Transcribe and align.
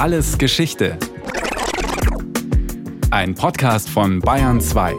Alles 0.00 0.38
Geschichte. 0.38 0.96
Ein 3.10 3.34
Podcast 3.34 3.90
von 3.90 4.20
Bayern 4.20 4.58
2. 4.58 4.94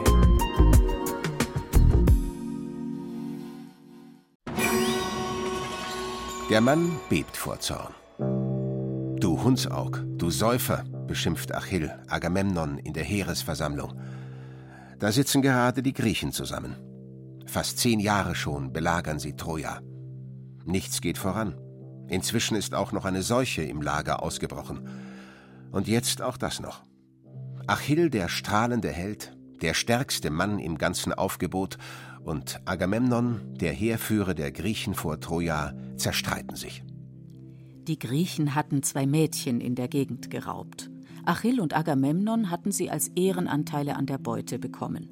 Der 6.52 6.62
Mann 6.62 7.00
bebt 7.10 7.36
vor 7.36 7.60
Zorn. 7.60 7.96
Du 9.20 9.42
Hundsaug, 9.44 10.04
du 10.20 10.30
Säufer, 10.30 10.84
beschimpft 11.08 11.52
Achill 11.52 11.92
Agamemnon 12.08 12.78
in 12.78 12.94
der 12.94 13.04
Heeresversammlung. 13.04 14.00
Da 15.00 15.12
sitzen 15.12 15.42
gerade 15.42 15.82
die 15.82 15.94
Griechen 15.94 16.32
zusammen. 16.32 16.76
Fast 17.48 17.80
zehn 17.80 18.00
Jahre 18.00 18.36
schon 18.36 18.72
belagern 18.72 19.18
sie 19.18 19.36
Troja. 19.36 19.80
Nichts 20.64 21.02
geht 21.02 21.18
voran. 21.18 21.56
Inzwischen 22.12 22.58
ist 22.58 22.76
auch 22.76 22.92
noch 22.92 23.06
eine 23.06 23.22
Seuche 23.22 23.64
im 23.64 23.82
Lager 23.82 24.22
ausgebrochen. 24.22 24.86
Und 25.72 25.88
jetzt 25.88 26.22
auch 26.22 26.36
das 26.36 26.60
noch. 26.60 26.84
Achill, 27.68 28.10
der 28.10 28.28
strahlende 28.28 28.90
Held, 28.90 29.32
der 29.62 29.74
stärkste 29.74 30.30
Mann 30.30 30.60
im 30.60 30.78
ganzen 30.78 31.14
Aufgebot, 31.14 31.78
und 32.26 32.60
Agamemnon, 32.66 33.40
der 33.56 33.72
Heerführer 33.72 34.34
der 34.34 34.52
Griechen 34.52 34.94
vor 34.94 35.22
Troja, 35.22 35.74
zerstreiten 35.96 36.58
sich. 36.58 36.84
Die 37.88 37.98
Griechen 37.98 38.56
hatten 38.56 38.84
zwei 38.84 39.08
Mädchen 39.08 39.62
in 39.62 39.76
der 39.76 39.88
Gegend 39.88 40.30
geraubt. 40.30 40.92
Achill 41.24 41.62
und 41.62 41.74
Agamemnon 41.74 42.52
hatten 42.52 42.74
sie 42.74 42.92
als 42.92 43.08
Ehrenanteile 43.16 43.96
an 43.96 44.06
der 44.06 44.18
Beute 44.18 44.60
bekommen. 44.60 45.10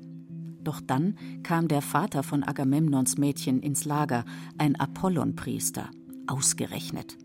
Doch 0.61 0.81
dann 0.81 1.17
kam 1.43 1.69
der 1.69 1.81
Vater 1.81 2.23
von 2.23 2.43
Agamemnons 2.43 3.17
Mädchen 3.17 3.61
ins 3.61 3.85
Lager, 3.85 4.25
ein 4.57 4.75
Apollonpriester, 4.75 5.89
ausgerechnet. 6.29 7.17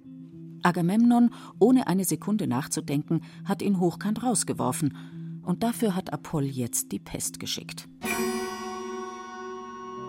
Agamemnon, 0.63 1.31
ohne 1.59 1.87
eine 1.87 2.05
Sekunde 2.05 2.47
nachzudenken, 2.47 3.21
hat 3.45 3.63
ihn 3.63 3.79
hochkant 3.79 4.23
rausgeworfen, 4.23 4.97
und 5.43 5.63
dafür 5.63 5.95
hat 5.95 6.13
Apoll 6.13 6.45
jetzt 6.45 6.91
die 6.91 6.99
Pest 6.99 7.39
geschickt. 7.39 7.87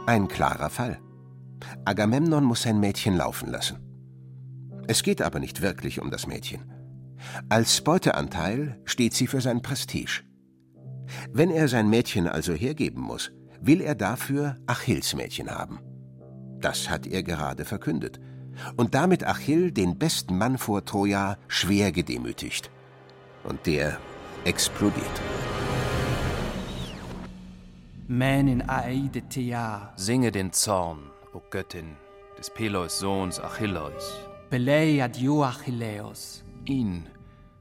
Ein 0.06 0.28
klarer 0.28 0.70
Fall. 0.70 1.00
Agamemnon 1.84 2.44
muss 2.44 2.62
sein 2.62 2.80
Mädchen 2.80 3.18
laufen 3.18 3.50
lassen. 3.50 3.80
Es 4.88 5.04
geht 5.04 5.22
aber 5.22 5.40
nicht 5.40 5.62
wirklich 5.62 6.02
um 6.02 6.12
das 6.12 6.28
Mädchen. 6.28 6.72
Als 7.50 7.82
Beuteanteil 7.82 8.80
steht 8.86 9.14
sie 9.14 9.28
für 9.28 9.42
sein 9.42 9.62
Prestige. 9.62 10.24
Wenn 11.32 11.50
er 11.50 11.68
sein 11.68 11.90
Mädchen 11.90 12.28
also 12.28 12.54
hergeben 12.54 13.02
muss, 13.02 13.32
will 13.62 13.82
er 13.82 13.96
dafür 13.96 14.58
Achilles 14.68 15.16
Mädchen 15.16 15.50
haben. 15.50 15.80
Das 16.60 16.90
hat 16.90 17.08
er 17.08 17.24
gerade 17.24 17.66
verkündet. 17.66 18.20
Und 18.76 18.96
damit 18.96 19.26
Achill, 19.26 19.72
den 19.72 19.98
besten 19.98 20.38
Mann 20.38 20.58
vor 20.58 20.86
Troja, 20.86 21.38
schwer 21.48 21.92
gedemütigt. 21.92 22.70
Und 23.44 23.66
der 23.66 23.98
explodiert. 24.44 25.22
Mänin 28.08 28.64
Thea. 29.30 29.94
Singe 29.96 30.32
den 30.32 30.52
Zorn, 30.52 31.10
o 31.34 31.42
Göttin, 31.50 31.96
des 32.38 32.50
Peleus 32.50 33.00
Sohns 33.00 33.40
Achilleus. 33.40 34.20
Belei 34.50 35.08
dio 35.08 35.44
Achilleus. 35.44 36.44
Ihn, 36.66 37.08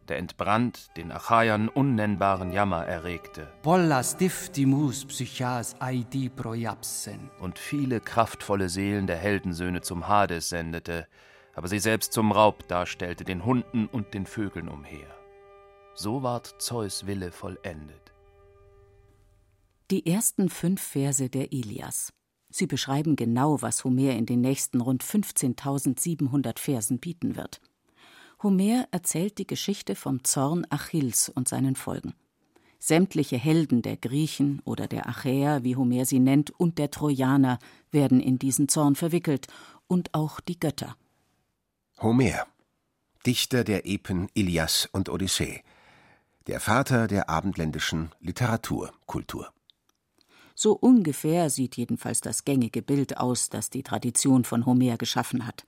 der 0.08 0.19
entbrannt 0.19 0.97
den 0.97 1.12
Achaiern 1.12 1.69
unnennbaren 1.69 2.52
Jammer 2.52 2.86
erregte. 2.86 3.48
Pollas 3.62 4.16
diftimus 4.16 5.05
psychas 5.06 5.80
aidi 5.80 6.28
projapsen. 6.28 7.30
Und 7.41 7.58
viele 7.58 8.00
kraftvolle 8.00 8.69
Seelen 8.69 9.06
der 9.06 9.16
Heldensöhne 9.16 9.80
zum 9.80 10.08
Hades 10.08 10.48
sendete, 10.48 11.06
aber 11.55 11.69
sie 11.69 11.78
selbst 11.78 12.12
zum 12.12 12.33
Raub 12.33 12.66
darstellte, 12.69 13.24
den 13.24 13.44
Hunden 13.44 13.86
und 13.86 14.14
den 14.14 14.27
Vögeln 14.27 14.69
umher. 14.69 15.06
So 15.94 16.22
ward 16.22 16.55
Zeus 16.58 17.06
Wille 17.06 17.30
vollendet. 17.30 18.12
Die 19.91 20.06
ersten 20.06 20.48
fünf 20.48 20.83
Verse 20.83 21.28
der 21.28 21.52
Ilias. 21.52 22.12
Sie 22.51 22.67
beschreiben 22.67 23.17
genau, 23.17 23.62
was 23.62 23.84
Homer 23.84 24.12
in 24.12 24.27
den 24.27 24.40
nächsten 24.40 24.80
rund 24.80 25.05
15.700 25.05 26.58
Versen 26.58 26.98
bieten 27.01 27.36
wird. 27.36 27.61
Homer 28.44 28.86
erzählt 28.90 29.38
die 29.38 29.46
Geschichte 29.46 29.94
vom 29.94 30.22
Zorn 30.22 30.66
Achilles 30.68 31.30
und 31.30 31.48
seinen 31.48 31.77
Folgen. 31.77 32.12
Sämtliche 32.78 33.38
Helden 33.38 33.80
der 33.80 33.96
Griechen 33.96 34.60
oder 34.66 34.86
der 34.86 35.08
Achäer, 35.08 35.64
wie 35.64 35.77
Homer 35.77 36.05
sie 36.05 36.20
nennt, 36.20 36.50
und 36.50 36.77
der 36.77 36.90
Trojaner 36.90 37.58
werden 37.90 38.20
in 38.20 38.38
diesen 38.38 38.68
Zorn 38.68 38.96
verwickelt 38.96 39.46
und 39.86 40.12
auch 40.12 40.40
die 40.40 40.60
Götter. 40.60 40.94
Homer, 42.02 42.46
Dichter 43.24 43.64
der 43.64 43.86
Epen 43.86 44.28
Ilias 44.34 44.90
und 44.92 45.08
Odyssee, 45.08 45.62
der 46.46 46.60
Vater 46.60 47.06
der 47.06 47.30
abendländischen 47.30 48.10
Literaturkultur. 48.20 49.50
So 50.54 50.74
ungefähr 50.74 51.48
sieht 51.48 51.78
jedenfalls 51.78 52.20
das 52.20 52.44
gängige 52.44 52.83
Bild 52.83 53.16
aus, 53.16 53.48
das 53.48 53.70
die 53.70 53.83
Tradition 53.83 54.44
von 54.44 54.66
Homer 54.66 54.98
geschaffen 54.98 55.46
hat. 55.46 55.64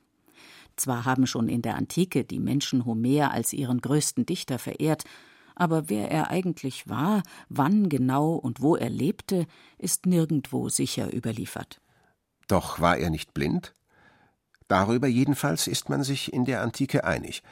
Zwar 0.76 1.04
haben 1.04 1.26
schon 1.26 1.48
in 1.48 1.62
der 1.62 1.76
Antike 1.76 2.24
die 2.24 2.38
Menschen 2.38 2.84
Homer 2.84 3.32
als 3.32 3.52
ihren 3.52 3.80
größten 3.80 4.26
Dichter 4.26 4.58
verehrt, 4.58 5.04
aber 5.54 5.88
wer 5.88 6.10
er 6.10 6.30
eigentlich 6.30 6.88
war, 6.88 7.22
wann 7.48 7.88
genau 7.88 8.34
und 8.34 8.60
wo 8.60 8.76
er 8.76 8.90
lebte, 8.90 9.46
ist 9.78 10.04
nirgendwo 10.04 10.68
sicher 10.68 11.12
überliefert. 11.14 11.80
Doch 12.46 12.78
war 12.78 12.98
er 12.98 13.10
nicht 13.10 13.32
blind? 13.32 13.74
Darüber 14.68 15.06
jedenfalls 15.06 15.66
ist 15.66 15.88
man 15.88 16.02
sich 16.02 16.32
in 16.32 16.44
der 16.44 16.60
Antike 16.60 17.04
einig. 17.04 17.42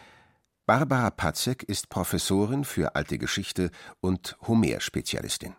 Barbara 0.66 1.10
Patzek 1.10 1.62
ist 1.62 1.88
Professorin 1.88 2.64
für 2.64 2.94
alte 2.94 3.18
Geschichte 3.18 3.70
und 4.00 4.36
Homer-Spezialistin. 4.46 5.54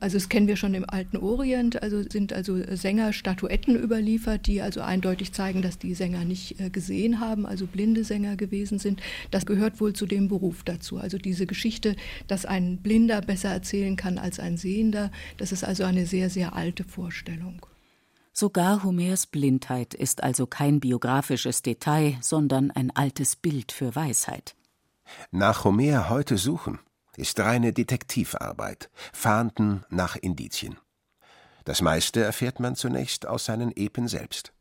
Also 0.00 0.16
das 0.16 0.30
kennen 0.30 0.48
wir 0.48 0.56
schon 0.56 0.72
im 0.72 0.88
alten 0.88 1.18
Orient, 1.18 1.82
also 1.82 2.02
sind 2.02 2.32
also 2.32 2.58
Sänger 2.74 3.12
Statuetten 3.12 3.76
überliefert, 3.76 4.46
die 4.46 4.62
also 4.62 4.80
eindeutig 4.80 5.32
zeigen, 5.32 5.60
dass 5.60 5.78
die 5.78 5.92
Sänger 5.92 6.24
nicht 6.24 6.58
äh, 6.58 6.70
gesehen 6.70 7.20
haben, 7.20 7.44
also 7.44 7.66
blinde 7.66 8.02
Sänger 8.02 8.36
gewesen 8.36 8.78
sind. 8.78 9.02
Das 9.30 9.44
gehört 9.44 9.78
wohl 9.78 9.92
zu 9.92 10.06
dem 10.06 10.28
Beruf 10.28 10.64
dazu. 10.64 10.96
Also 10.96 11.18
diese 11.18 11.46
Geschichte, 11.46 11.96
dass 12.28 12.46
ein 12.46 12.78
Blinder 12.78 13.20
besser 13.20 13.50
erzählen 13.50 13.96
kann 13.96 14.16
als 14.16 14.40
ein 14.40 14.56
Sehender, 14.56 15.10
das 15.36 15.52
ist 15.52 15.64
also 15.64 15.84
eine 15.84 16.06
sehr, 16.06 16.30
sehr 16.30 16.56
alte 16.56 16.84
Vorstellung. 16.84 17.66
Sogar 18.32 18.84
Homers 18.84 19.26
Blindheit 19.26 19.92
ist 19.92 20.22
also 20.22 20.46
kein 20.46 20.80
biografisches 20.80 21.60
Detail, 21.60 22.16
sondern 22.22 22.70
ein 22.70 22.90
altes 22.90 23.36
Bild 23.36 23.70
für 23.70 23.94
Weisheit. 23.94 24.54
Nach 25.30 25.64
Homer 25.64 26.08
heute 26.08 26.38
suchen 26.38 26.78
ist 27.20 27.38
reine 27.38 27.72
Detektivarbeit, 27.72 28.90
Fahnden 29.12 29.84
nach 29.90 30.16
Indizien. 30.16 30.76
Das 31.64 31.82
meiste 31.82 32.22
erfährt 32.22 32.58
man 32.58 32.74
zunächst 32.74 33.26
aus 33.26 33.44
seinen 33.44 33.70
Epen 33.76 34.08
selbst. 34.08 34.52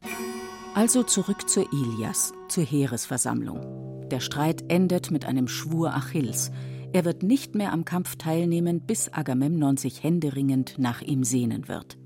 Also 0.75 1.03
zurück 1.03 1.49
zur 1.49 1.71
Ilias, 1.73 2.33
zur 2.47 2.63
Heeresversammlung. 2.63 4.07
Der 4.09 4.19
Streit 4.19 4.63
endet 4.69 5.09
mit 5.09 5.25
einem 5.25 5.47
Schwur 5.47 5.93
Achilles. 5.93 6.51
Er 6.93 7.05
wird 7.05 7.23
nicht 7.23 7.55
mehr 7.55 7.73
am 7.73 7.85
Kampf 7.85 8.15
teilnehmen, 8.17 8.85
bis 8.85 9.11
Agamemnon 9.11 9.77
sich 9.77 10.03
händeringend 10.03 10.77
nach 10.77 11.01
ihm 11.01 11.23
sehnen 11.23 11.67
wird. 11.67 11.97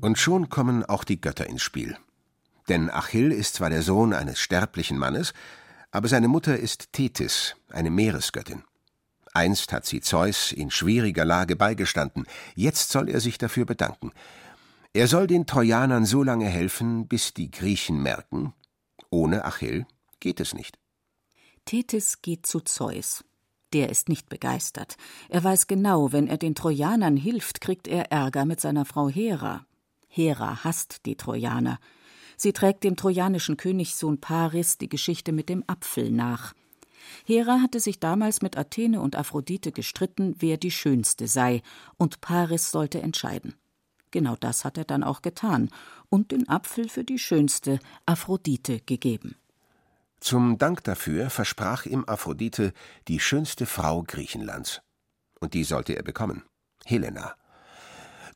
Und 0.00 0.18
schon 0.18 0.48
kommen 0.48 0.84
auch 0.84 1.04
die 1.04 1.20
Götter 1.20 1.46
ins 1.46 1.62
Spiel. 1.62 1.96
Denn 2.68 2.90
Achill 2.90 3.32
ist 3.32 3.54
zwar 3.54 3.70
der 3.70 3.82
Sohn 3.82 4.12
eines 4.12 4.38
sterblichen 4.38 4.98
Mannes, 4.98 5.32
aber 5.90 6.08
seine 6.08 6.28
Mutter 6.28 6.58
ist 6.58 6.92
Tethys, 6.92 7.56
eine 7.70 7.90
Meeresgöttin. 7.90 8.62
Einst 9.32 9.72
hat 9.72 9.86
sie 9.86 10.00
Zeus 10.00 10.52
in 10.52 10.70
schwieriger 10.70 11.24
Lage 11.24 11.56
beigestanden, 11.56 12.26
jetzt 12.54 12.90
soll 12.90 13.08
er 13.08 13.20
sich 13.20 13.38
dafür 13.38 13.64
bedanken. 13.64 14.12
Er 14.92 15.06
soll 15.06 15.26
den 15.26 15.46
Trojanern 15.46 16.04
so 16.04 16.22
lange 16.22 16.46
helfen, 16.46 17.06
bis 17.06 17.32
die 17.32 17.50
Griechen 17.50 18.02
merken, 18.02 18.52
ohne 19.08 19.44
Achill 19.44 19.86
geht 20.18 20.40
es 20.40 20.52
nicht. 20.52 20.78
Tethys 21.64 22.22
geht 22.22 22.46
zu 22.46 22.60
Zeus. 22.60 23.24
Der 23.72 23.88
ist 23.88 24.08
nicht 24.08 24.28
begeistert. 24.28 24.96
Er 25.28 25.44
weiß 25.44 25.68
genau, 25.68 26.10
wenn 26.10 26.26
er 26.26 26.38
den 26.38 26.56
Trojanern 26.56 27.16
hilft, 27.16 27.60
kriegt 27.60 27.86
er 27.86 28.10
Ärger 28.10 28.44
mit 28.44 28.60
seiner 28.60 28.84
Frau 28.84 29.08
Hera. 29.08 29.64
Hera 30.08 30.64
hasst 30.64 31.06
die 31.06 31.16
Trojaner. 31.16 31.78
Sie 32.36 32.52
trägt 32.52 32.82
dem 32.82 32.96
trojanischen 32.96 33.56
Königssohn 33.56 34.20
Paris 34.20 34.78
die 34.78 34.88
Geschichte 34.88 35.30
mit 35.30 35.48
dem 35.48 35.62
Apfel 35.68 36.10
nach. 36.10 36.54
Hera 37.24 37.60
hatte 37.60 37.80
sich 37.80 38.00
damals 38.00 38.42
mit 38.42 38.56
Athene 38.56 39.00
und 39.00 39.16
Aphrodite 39.16 39.72
gestritten, 39.72 40.34
wer 40.38 40.56
die 40.56 40.70
schönste 40.70 41.26
sei, 41.26 41.62
und 41.96 42.20
Paris 42.20 42.70
sollte 42.70 43.00
entscheiden. 43.00 43.54
Genau 44.10 44.36
das 44.36 44.64
hat 44.64 44.76
er 44.76 44.84
dann 44.84 45.04
auch 45.04 45.22
getan 45.22 45.70
und 46.08 46.32
den 46.32 46.48
Apfel 46.48 46.88
für 46.88 47.04
die 47.04 47.18
schönste 47.18 47.78
Aphrodite 48.06 48.80
gegeben. 48.80 49.36
Zum 50.20 50.58
Dank 50.58 50.84
dafür 50.84 51.30
versprach 51.30 51.86
ihm 51.86 52.04
Aphrodite 52.06 52.72
die 53.08 53.20
schönste 53.20 53.66
Frau 53.66 54.02
Griechenlands. 54.02 54.82
Und 55.40 55.54
die 55.54 55.64
sollte 55.64 55.96
er 55.96 56.02
bekommen, 56.02 56.42
Helena. 56.84 57.34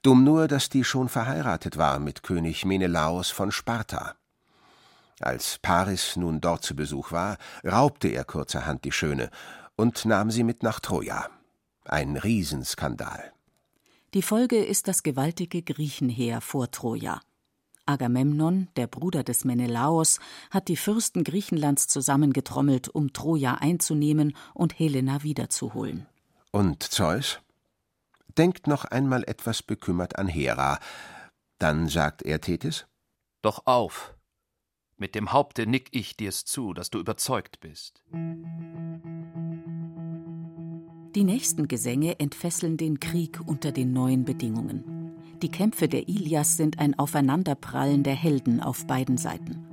Dumm 0.03 0.25
nur, 0.25 0.49
dass 0.49 0.69
die 0.69 0.85
schon 0.85 1.09
verheiratet 1.09 1.77
war 1.77 1.99
mit 1.99 2.23
König 2.23 2.65
Menelaos 2.65 3.31
von 3.31 3.51
Sparta. 3.51 4.17
Als 5.21 5.59
Paris 5.59 6.17
nun 6.17 6.41
dort 6.41 6.65
zu 6.65 6.75
Besuch 6.75 7.13
war, 7.13 7.39
raubte 7.65 8.09
er 8.09 8.25
kurzerhand 8.25 8.85
die 8.85 8.93
Schöne, 8.93 9.31
und 9.77 10.05
nahm 10.05 10.31
sie 10.31 10.45
mit 10.45 10.63
nach 10.63 10.81
Troja. 10.81 11.29
Ein 11.85 12.17
Riesenskandal. 12.17 13.33
Die 14.15 14.23
Folge 14.23 14.65
ist 14.65 14.87
das 14.89 15.03
gewaltige 15.03 15.63
Griechenheer 15.63 16.41
vor 16.41 16.71
Troja. 16.71 17.21
Agamemnon, 17.87 18.69
der 18.77 18.87
Bruder 18.87 19.23
des 19.25 19.45
Menelaos, 19.45 20.21
hat 20.51 20.69
die 20.69 20.77
Fürsten 20.77 21.23
Griechenlands 21.25 21.87
zusammengetrommelt, 21.89 22.89
um 22.89 23.13
Troja 23.13 23.57
einzunehmen 23.57 24.37
und 24.55 24.79
Helena 24.79 25.23
wiederzuholen. 25.23 26.07
Und 26.51 26.83
Zeus? 26.83 27.41
Denkt 28.39 28.67
noch 28.67 28.85
einmal 28.85 29.25
etwas 29.25 29.63
bekümmert 29.63 30.19
an 30.19 30.29
Hera. 30.29 30.79
Dann 31.59 31.89
sagt 31.89 32.23
er 32.23 32.41
Thetis: 32.41 32.87
Doch 33.43 33.67
auf! 33.67 34.14
Mit 34.97 35.15
dem 35.15 35.33
Haupte 35.33 35.67
nick 35.67 35.89
ich 35.91 36.17
dir's 36.17 36.45
zu, 36.45 36.73
dass 36.73 36.91
du 36.91 37.01
überzeugt 37.01 37.61
bist. 37.61 38.05
Die 41.15 41.25
nächsten 41.25 41.69
Gesänge 41.69 42.19
entfesseln 42.21 42.77
den 42.77 43.01
Krieg 43.01 43.41
unter 43.45 43.73
den 43.73 43.93
neuen 43.93 44.25
Bedingungen. 44.25 45.13
Die 45.43 45.51
Kämpfe 45.51 45.89
der 45.89 46.09
Ilias 46.09 46.57
sind 46.57 46.79
ein 46.79 46.99
Aufeinanderprallen 46.99 48.03
der 48.03 48.15
Helden 48.15 48.61
auf 48.61 48.87
beiden 48.87 49.17
Seiten. 49.17 49.67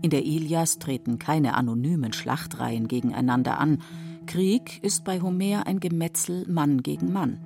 In 0.00 0.10
der 0.10 0.24
Ilias 0.24 0.78
treten 0.78 1.18
keine 1.18 1.54
anonymen 1.54 2.12
Schlachtreihen 2.12 2.86
gegeneinander 2.86 3.58
an. 3.58 3.82
Krieg 4.26 4.82
ist 4.82 5.04
bei 5.04 5.20
Homer 5.20 5.66
ein 5.66 5.80
Gemetzel 5.80 6.46
Mann 6.48 6.82
gegen 6.82 7.12
Mann. 7.12 7.40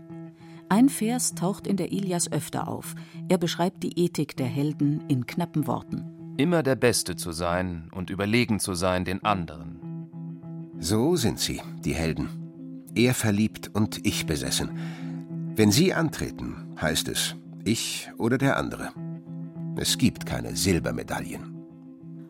Ein 0.68 0.88
Vers 0.88 1.34
taucht 1.34 1.66
in 1.66 1.76
der 1.76 1.92
Ilias 1.92 2.30
öfter 2.30 2.68
auf. 2.68 2.94
Er 3.28 3.38
beschreibt 3.38 3.82
die 3.82 3.98
Ethik 3.98 4.36
der 4.36 4.46
Helden 4.46 5.02
in 5.08 5.26
knappen 5.26 5.66
Worten. 5.66 6.11
Immer 6.36 6.62
der 6.62 6.76
Beste 6.76 7.16
zu 7.16 7.32
sein 7.32 7.88
und 7.92 8.08
überlegen 8.08 8.58
zu 8.58 8.74
sein 8.74 9.04
den 9.04 9.22
anderen. 9.24 9.80
So 10.78 11.16
sind 11.16 11.38
sie, 11.38 11.60
die 11.84 11.94
Helden. 11.94 12.28
Er 12.94 13.14
verliebt 13.14 13.70
und 13.72 14.04
ich 14.06 14.26
besessen. 14.26 14.70
Wenn 15.54 15.70
sie 15.70 15.92
antreten, 15.92 16.74
heißt 16.80 17.08
es, 17.08 17.36
ich 17.64 18.10
oder 18.18 18.38
der 18.38 18.56
andere. 18.56 18.90
Es 19.76 19.98
gibt 19.98 20.26
keine 20.26 20.56
Silbermedaillen. 20.56 21.52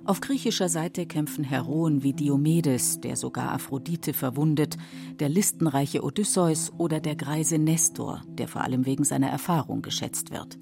Auf 0.04 0.20
griechischer 0.20 0.68
Seite 0.68 1.06
kämpfen 1.06 1.44
Heroen 1.44 2.02
wie 2.02 2.12
Diomedes, 2.12 3.00
der 3.00 3.14
sogar 3.14 3.52
Aphrodite 3.52 4.12
verwundet, 4.12 4.76
der 5.20 5.28
listenreiche 5.28 6.02
Odysseus 6.02 6.72
oder 6.76 6.98
der 6.98 7.14
greise 7.14 7.58
Nestor, 7.58 8.22
der 8.26 8.48
vor 8.48 8.62
allem 8.62 8.84
wegen 8.84 9.04
seiner 9.04 9.28
Erfahrung 9.28 9.80
geschätzt 9.80 10.32
wird. 10.32 10.58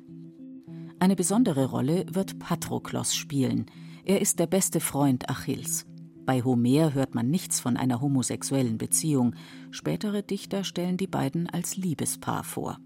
Eine 1.00 1.16
besondere 1.16 1.64
Rolle 1.64 2.04
wird 2.10 2.38
Patroklos 2.38 3.16
spielen. 3.16 3.64
Er 4.04 4.20
ist 4.20 4.38
der 4.38 4.46
beste 4.46 4.80
Freund 4.80 5.30
Achilles. 5.30 5.86
Bei 6.26 6.42
Homer 6.42 6.92
hört 6.92 7.14
man 7.14 7.30
nichts 7.30 7.58
von 7.58 7.78
einer 7.78 8.02
homosexuellen 8.02 8.76
Beziehung. 8.76 9.34
Spätere 9.70 10.22
Dichter 10.22 10.62
stellen 10.62 10.98
die 10.98 11.06
beiden 11.06 11.48
als 11.48 11.78
Liebespaar 11.78 12.44
vor. 12.44 12.78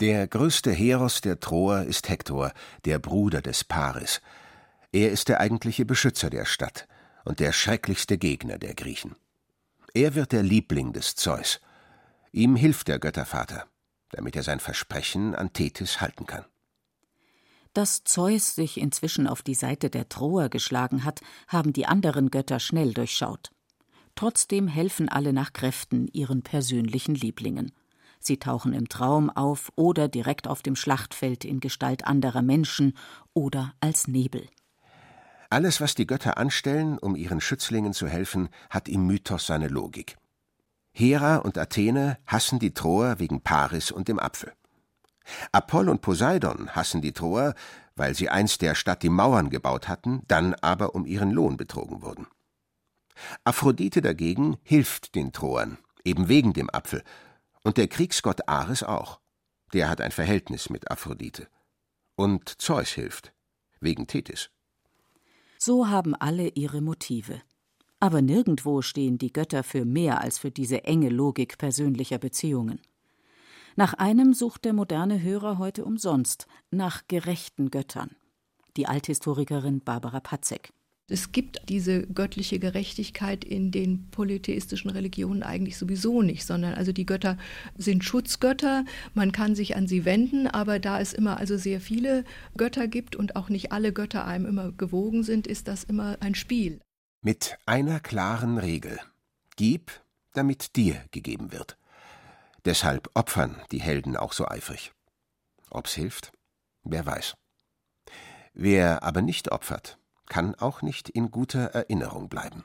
Der 0.00 0.28
größte 0.28 0.70
Heros 0.70 1.22
der 1.22 1.40
Troer 1.40 1.84
ist 1.84 2.10
Hektor, 2.10 2.52
der 2.84 2.98
Bruder 2.98 3.40
des 3.40 3.64
Paris. 3.64 4.20
Er 4.92 5.10
ist 5.12 5.30
der 5.30 5.40
eigentliche 5.40 5.86
Beschützer 5.86 6.28
der 6.28 6.44
Stadt 6.44 6.86
und 7.24 7.40
der 7.40 7.52
schrecklichste 7.52 8.18
Gegner 8.18 8.58
der 8.58 8.74
Griechen. 8.74 9.16
Er 9.94 10.14
wird 10.14 10.32
der 10.32 10.42
Liebling 10.42 10.92
des 10.92 11.14
Zeus. 11.14 11.58
Ihm 12.32 12.54
hilft 12.54 12.88
der 12.88 12.98
Göttervater, 12.98 13.66
damit 14.10 14.36
er 14.36 14.42
sein 14.42 14.60
Versprechen 14.60 15.34
an 15.34 15.52
Tethys 15.52 16.00
halten 16.00 16.26
kann. 16.26 16.44
Dass 17.72 18.02
Zeus 18.02 18.54
sich 18.54 18.78
inzwischen 18.78 19.26
auf 19.26 19.42
die 19.42 19.54
Seite 19.54 19.90
der 19.90 20.08
Troer 20.08 20.48
geschlagen 20.48 21.04
hat, 21.04 21.20
haben 21.46 21.72
die 21.72 21.86
anderen 21.86 22.30
Götter 22.30 22.58
schnell 22.58 22.92
durchschaut. 22.92 23.52
Trotzdem 24.16 24.66
helfen 24.66 25.08
alle 25.08 25.32
nach 25.32 25.52
Kräften 25.52 26.08
ihren 26.08 26.42
persönlichen 26.42 27.14
Lieblingen. 27.14 27.72
Sie 28.18 28.38
tauchen 28.38 28.74
im 28.74 28.88
Traum 28.88 29.30
auf 29.30 29.72
oder 29.76 30.08
direkt 30.08 30.46
auf 30.46 30.62
dem 30.62 30.76
Schlachtfeld 30.76 31.44
in 31.44 31.60
Gestalt 31.60 32.04
anderer 32.04 32.42
Menschen 32.42 32.94
oder 33.32 33.72
als 33.80 34.08
Nebel. 34.08 34.46
Alles, 35.48 35.80
was 35.80 35.94
die 35.94 36.06
Götter 36.06 36.38
anstellen, 36.38 36.98
um 36.98 37.16
ihren 37.16 37.40
Schützlingen 37.40 37.92
zu 37.92 38.06
helfen, 38.06 38.50
hat 38.68 38.88
im 38.88 39.06
Mythos 39.06 39.46
seine 39.46 39.68
Logik. 39.68 40.16
Hera 40.92 41.36
und 41.36 41.56
Athene 41.58 42.18
hassen 42.26 42.58
die 42.58 42.74
Troer 42.74 43.18
wegen 43.18 43.42
Paris 43.42 43.90
und 43.90 44.08
dem 44.08 44.18
Apfel. 44.18 44.52
Apoll 45.52 45.88
und 45.88 46.00
Poseidon 46.00 46.70
hassen 46.70 47.00
die 47.00 47.12
Troer, 47.12 47.54
weil 47.96 48.14
sie 48.14 48.28
einst 48.28 48.62
der 48.62 48.74
Stadt 48.74 49.02
die 49.02 49.08
Mauern 49.08 49.50
gebaut 49.50 49.88
hatten, 49.88 50.22
dann 50.26 50.54
aber 50.54 50.94
um 50.94 51.06
ihren 51.06 51.30
Lohn 51.30 51.56
betrogen 51.56 52.02
wurden. 52.02 52.26
Aphrodite 53.44 54.00
dagegen 54.00 54.56
hilft 54.62 55.14
den 55.14 55.32
Troern, 55.32 55.78
eben 56.04 56.28
wegen 56.28 56.52
dem 56.52 56.70
Apfel, 56.70 57.02
und 57.62 57.76
der 57.76 57.88
Kriegsgott 57.88 58.48
Ares 58.48 58.82
auch. 58.82 59.20
Der 59.72 59.88
hat 59.88 60.00
ein 60.00 60.12
Verhältnis 60.12 60.70
mit 60.70 60.90
Aphrodite. 60.90 61.48
Und 62.16 62.60
Zeus 62.60 62.90
hilft. 62.90 63.32
Wegen 63.80 64.06
Tethys. 64.06 64.50
So 65.58 65.88
haben 65.88 66.14
alle 66.14 66.48
ihre 66.48 66.80
Motive. 66.80 67.42
Aber 68.00 68.22
nirgendwo 68.22 68.80
stehen 68.80 69.18
die 69.18 69.32
Götter 69.32 69.62
für 69.62 69.84
mehr 69.84 70.22
als 70.22 70.38
für 70.38 70.50
diese 70.50 70.84
enge 70.84 71.10
Logik 71.10 71.58
persönlicher 71.58 72.18
Beziehungen. 72.18 72.80
Nach 73.76 73.94
einem 73.94 74.32
sucht 74.32 74.64
der 74.64 74.72
moderne 74.72 75.22
Hörer 75.22 75.58
heute 75.58 75.84
umsonst, 75.84 76.46
nach 76.70 77.02
gerechten 77.08 77.70
Göttern. 77.70 78.16
Die 78.76 78.86
Althistorikerin 78.86 79.80
Barbara 79.80 80.20
Patzek. 80.20 80.72
Es 81.08 81.32
gibt 81.32 81.68
diese 81.68 82.06
göttliche 82.06 82.60
Gerechtigkeit 82.60 83.44
in 83.44 83.72
den 83.72 84.08
polytheistischen 84.12 84.90
Religionen 84.90 85.42
eigentlich 85.42 85.76
sowieso 85.76 86.22
nicht, 86.22 86.46
sondern 86.46 86.74
also 86.74 86.92
die 86.92 87.04
Götter 87.04 87.36
sind 87.76 88.04
Schutzgötter, 88.04 88.84
man 89.14 89.32
kann 89.32 89.56
sich 89.56 89.76
an 89.76 89.88
sie 89.88 90.04
wenden, 90.04 90.46
aber 90.46 90.78
da 90.78 91.00
es 91.00 91.12
immer 91.12 91.38
also 91.38 91.56
sehr 91.56 91.80
viele 91.80 92.24
Götter 92.56 92.86
gibt 92.86 93.16
und 93.16 93.34
auch 93.34 93.48
nicht 93.48 93.72
alle 93.72 93.92
Götter 93.92 94.24
einem 94.24 94.46
immer 94.46 94.70
gewogen 94.70 95.24
sind, 95.24 95.48
ist 95.48 95.66
das 95.66 95.82
immer 95.82 96.16
ein 96.20 96.36
Spiel. 96.36 96.80
Mit 97.22 97.58
einer 97.66 98.00
klaren 98.00 98.56
Regel. 98.56 98.98
Gib, 99.56 99.90
damit 100.32 100.76
dir 100.76 101.04
gegeben 101.10 101.52
wird. 101.52 101.76
Deshalb 102.64 103.10
opfern 103.12 103.60
die 103.72 103.80
Helden 103.82 104.16
auch 104.16 104.32
so 104.32 104.48
eifrig. 104.48 104.92
Ob's 105.70 105.92
hilft? 105.92 106.32
Wer 106.82 107.04
weiß. 107.04 107.34
Wer 108.54 109.02
aber 109.02 109.20
nicht 109.20 109.52
opfert, 109.52 109.98
kann 110.30 110.54
auch 110.54 110.80
nicht 110.80 111.10
in 111.10 111.30
guter 111.30 111.66
Erinnerung 111.66 112.30
bleiben. 112.30 112.64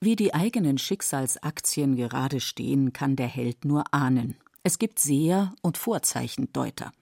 Wie 0.00 0.16
die 0.16 0.34
eigenen 0.34 0.78
Schicksalsaktien 0.78 1.94
gerade 1.94 2.40
stehen, 2.40 2.92
kann 2.92 3.14
der 3.14 3.28
Held 3.28 3.64
nur 3.64 3.94
ahnen. 3.94 4.36
Es 4.64 4.80
gibt 4.80 4.98
Seher 4.98 5.54
und 5.62 5.78
Vorzeichendeuter. 5.78 6.92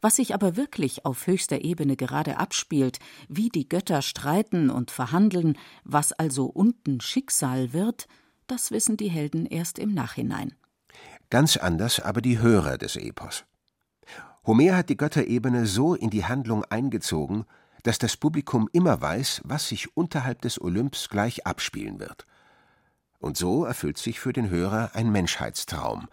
Was 0.00 0.16
sich 0.16 0.34
aber 0.34 0.56
wirklich 0.56 1.04
auf 1.04 1.26
höchster 1.26 1.62
Ebene 1.62 1.96
gerade 1.96 2.38
abspielt, 2.38 2.98
wie 3.28 3.48
die 3.48 3.68
Götter 3.68 4.02
streiten 4.02 4.70
und 4.70 4.90
verhandeln, 4.90 5.58
was 5.84 6.12
also 6.12 6.46
unten 6.46 7.00
Schicksal 7.00 7.72
wird, 7.72 8.06
das 8.46 8.70
wissen 8.70 8.96
die 8.96 9.10
Helden 9.10 9.46
erst 9.46 9.78
im 9.78 9.92
Nachhinein. 9.92 10.54
Ganz 11.28 11.56
anders 11.56 12.00
aber 12.00 12.20
die 12.20 12.38
Hörer 12.38 12.78
des 12.78 12.96
Epos. 12.96 13.44
Homer 14.46 14.76
hat 14.76 14.88
die 14.88 14.96
Götterebene 14.96 15.66
so 15.66 15.94
in 15.94 16.10
die 16.10 16.24
Handlung 16.24 16.64
eingezogen, 16.64 17.44
dass 17.82 17.98
das 17.98 18.16
Publikum 18.16 18.68
immer 18.72 19.00
weiß, 19.00 19.42
was 19.44 19.68
sich 19.68 19.96
unterhalb 19.96 20.42
des 20.42 20.60
Olymps 20.60 21.08
gleich 21.08 21.46
abspielen 21.46 22.00
wird. 22.00 22.26
Und 23.18 23.36
so 23.36 23.64
erfüllt 23.64 23.98
sich 23.98 24.18
für 24.18 24.32
den 24.32 24.48
Hörer 24.48 24.90
ein 24.94 25.12
Menschheitstraum. 25.12 26.08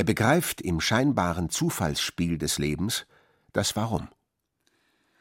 Er 0.00 0.04
begreift 0.04 0.62
im 0.62 0.80
scheinbaren 0.80 1.50
Zufallsspiel 1.50 2.38
des 2.38 2.56
Lebens 2.56 3.04
das 3.52 3.76
Warum. 3.76 4.08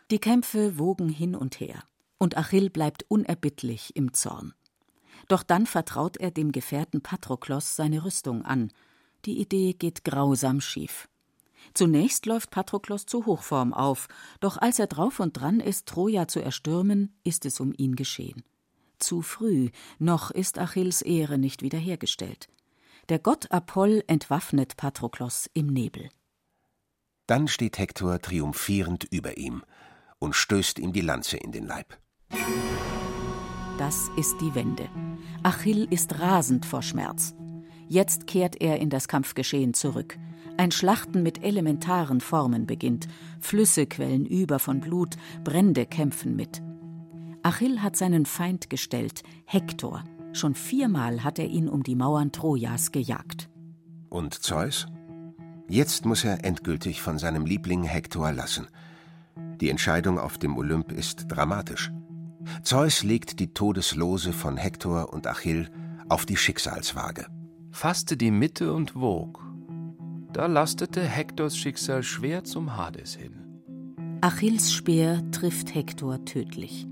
Die 0.10 0.20
Kämpfe 0.20 0.80
wogen 0.80 1.10
hin 1.10 1.36
und 1.36 1.60
her, 1.60 1.84
und 2.18 2.38
Achill 2.38 2.70
bleibt 2.70 3.04
unerbittlich 3.10 3.94
im 3.98 4.14
Zorn. 4.14 4.54
Doch 5.28 5.44
dann 5.44 5.66
vertraut 5.66 6.16
er 6.16 6.32
dem 6.32 6.54
Gefährten 6.54 7.02
Patroklos 7.02 7.76
seine 7.76 8.06
Rüstung 8.06 8.46
an. 8.46 8.72
Die 9.26 9.42
Idee 9.42 9.74
geht 9.74 10.06
grausam 10.06 10.62
schief. 10.62 11.10
Zunächst 11.74 12.26
läuft 12.26 12.50
Patroklos 12.50 13.06
zu 13.06 13.26
Hochform 13.26 13.74
auf, 13.74 14.08
doch 14.40 14.56
als 14.56 14.80
er 14.80 14.88
drauf 14.88 15.20
und 15.20 15.34
dran 15.34 15.60
ist, 15.60 15.88
Troja 15.88 16.30
zu 16.30 16.42
erstürmen, 16.42 17.20
ist 17.26 17.46
es 17.46 17.60
um 17.60 17.74
ihn 17.76 17.98
geschehen. 17.98 18.46
Zu 18.98 19.24
früh, 19.24 19.72
noch 19.98 20.32
ist 20.32 20.58
Achilles 20.58 21.02
Ehre 21.02 21.38
nicht 21.38 21.64
wiederhergestellt. 21.64 22.48
Der 23.10 23.18
Gott 23.18 23.52
Apoll 23.52 24.04
entwaffnet 24.06 24.78
Patroklos 24.78 25.50
im 25.56 25.66
Nebel. 25.66 26.10
Dann 27.26 27.48
steht 27.48 27.80
Hektor 27.80 28.22
triumphierend 28.22 29.04
über 29.04 29.36
ihm 29.38 29.64
und 30.20 30.36
stößt 30.36 30.78
ihm 30.78 30.94
die 30.94 31.02
Lanze 31.02 31.38
in 31.38 31.52
den 31.52 31.66
Leib. 31.66 31.98
Das 33.80 34.12
ist 34.16 34.40
die 34.42 34.54
Wende. 34.54 34.88
Achill 35.42 35.88
ist 35.90 36.20
rasend 36.20 36.68
vor 36.68 36.84
Schmerz. 36.84 37.34
Jetzt 37.88 38.28
kehrt 38.28 38.62
er 38.62 38.78
in 38.78 38.92
das 38.92 39.08
Kampfgeschehen 39.08 39.74
zurück. 39.74 40.20
Ein 40.58 40.70
Schlachten 40.70 41.24
mit 41.24 41.44
elementaren 41.44 42.22
Formen 42.22 42.68
beginnt. 42.68 43.08
Flüsse 43.40 43.88
quellen 43.88 44.28
über 44.28 44.60
von 44.60 44.82
Blut, 44.82 45.16
Brände 45.44 45.88
kämpfen 45.88 46.36
mit. 46.36 46.62
Achill 47.42 47.82
hat 47.82 47.96
seinen 47.96 48.28
Feind 48.28 48.70
gestellt, 48.70 49.24
Hektor, 49.46 50.04
Schon 50.34 50.56
viermal 50.56 51.24
hat 51.24 51.40
er 51.40 51.48
ihn 51.48 51.68
um 51.68 51.84
die 51.84 51.96
Mauern 51.96 52.32
Trojas 52.32 52.92
gejagt. 52.92 53.50
Und 54.10 54.34
Zeus? 54.34 54.88
Jetzt 55.68 56.06
muss 56.06 56.24
er 56.24 56.44
endgültig 56.44 57.02
von 57.02 57.18
seinem 57.18 57.46
Liebling 57.46 57.84
Hektor 57.84 58.32
lassen. 58.32 58.68
Die 59.62 59.70
Entscheidung 59.70 60.18
auf 60.20 60.38
dem 60.38 60.58
Olymp 60.58 60.92
ist 60.92 61.26
dramatisch. 61.28 61.92
Zeus 62.64 63.04
legt 63.04 63.40
die 63.40 63.54
Todeslose 63.54 64.34
von 64.34 64.58
Hektor 64.58 65.14
und 65.14 65.28
Achill 65.28 65.70
auf 66.08 66.26
die 66.26 66.38
Schicksalswaage. 66.38 67.28
Fasste 67.72 68.18
die 68.18 68.32
Mitte 68.32 68.74
und 68.74 68.96
wog. 68.96 69.46
Da 70.34 70.48
lastete 70.48 71.02
Hektors 71.02 71.58
Schicksal 71.58 72.04
schwer 72.04 72.44
zum 72.44 72.78
Hades 72.78 73.16
hin. 73.16 73.40
Achilles 74.22 74.74
Speer 74.74 75.30
trifft 75.32 75.74
Hektor 75.74 76.26
tödlich. 76.26 76.88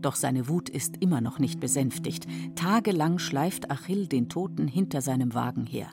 Doch 0.00 0.14
seine 0.14 0.48
Wut 0.48 0.68
ist 0.68 0.96
immer 1.00 1.20
noch 1.20 1.38
nicht 1.38 1.60
besänftigt. 1.60 2.26
Tagelang 2.54 3.18
schleift 3.18 3.70
Achill 3.70 4.06
den 4.06 4.28
Toten 4.28 4.68
hinter 4.68 5.00
seinem 5.00 5.34
Wagen 5.34 5.66
her. 5.66 5.88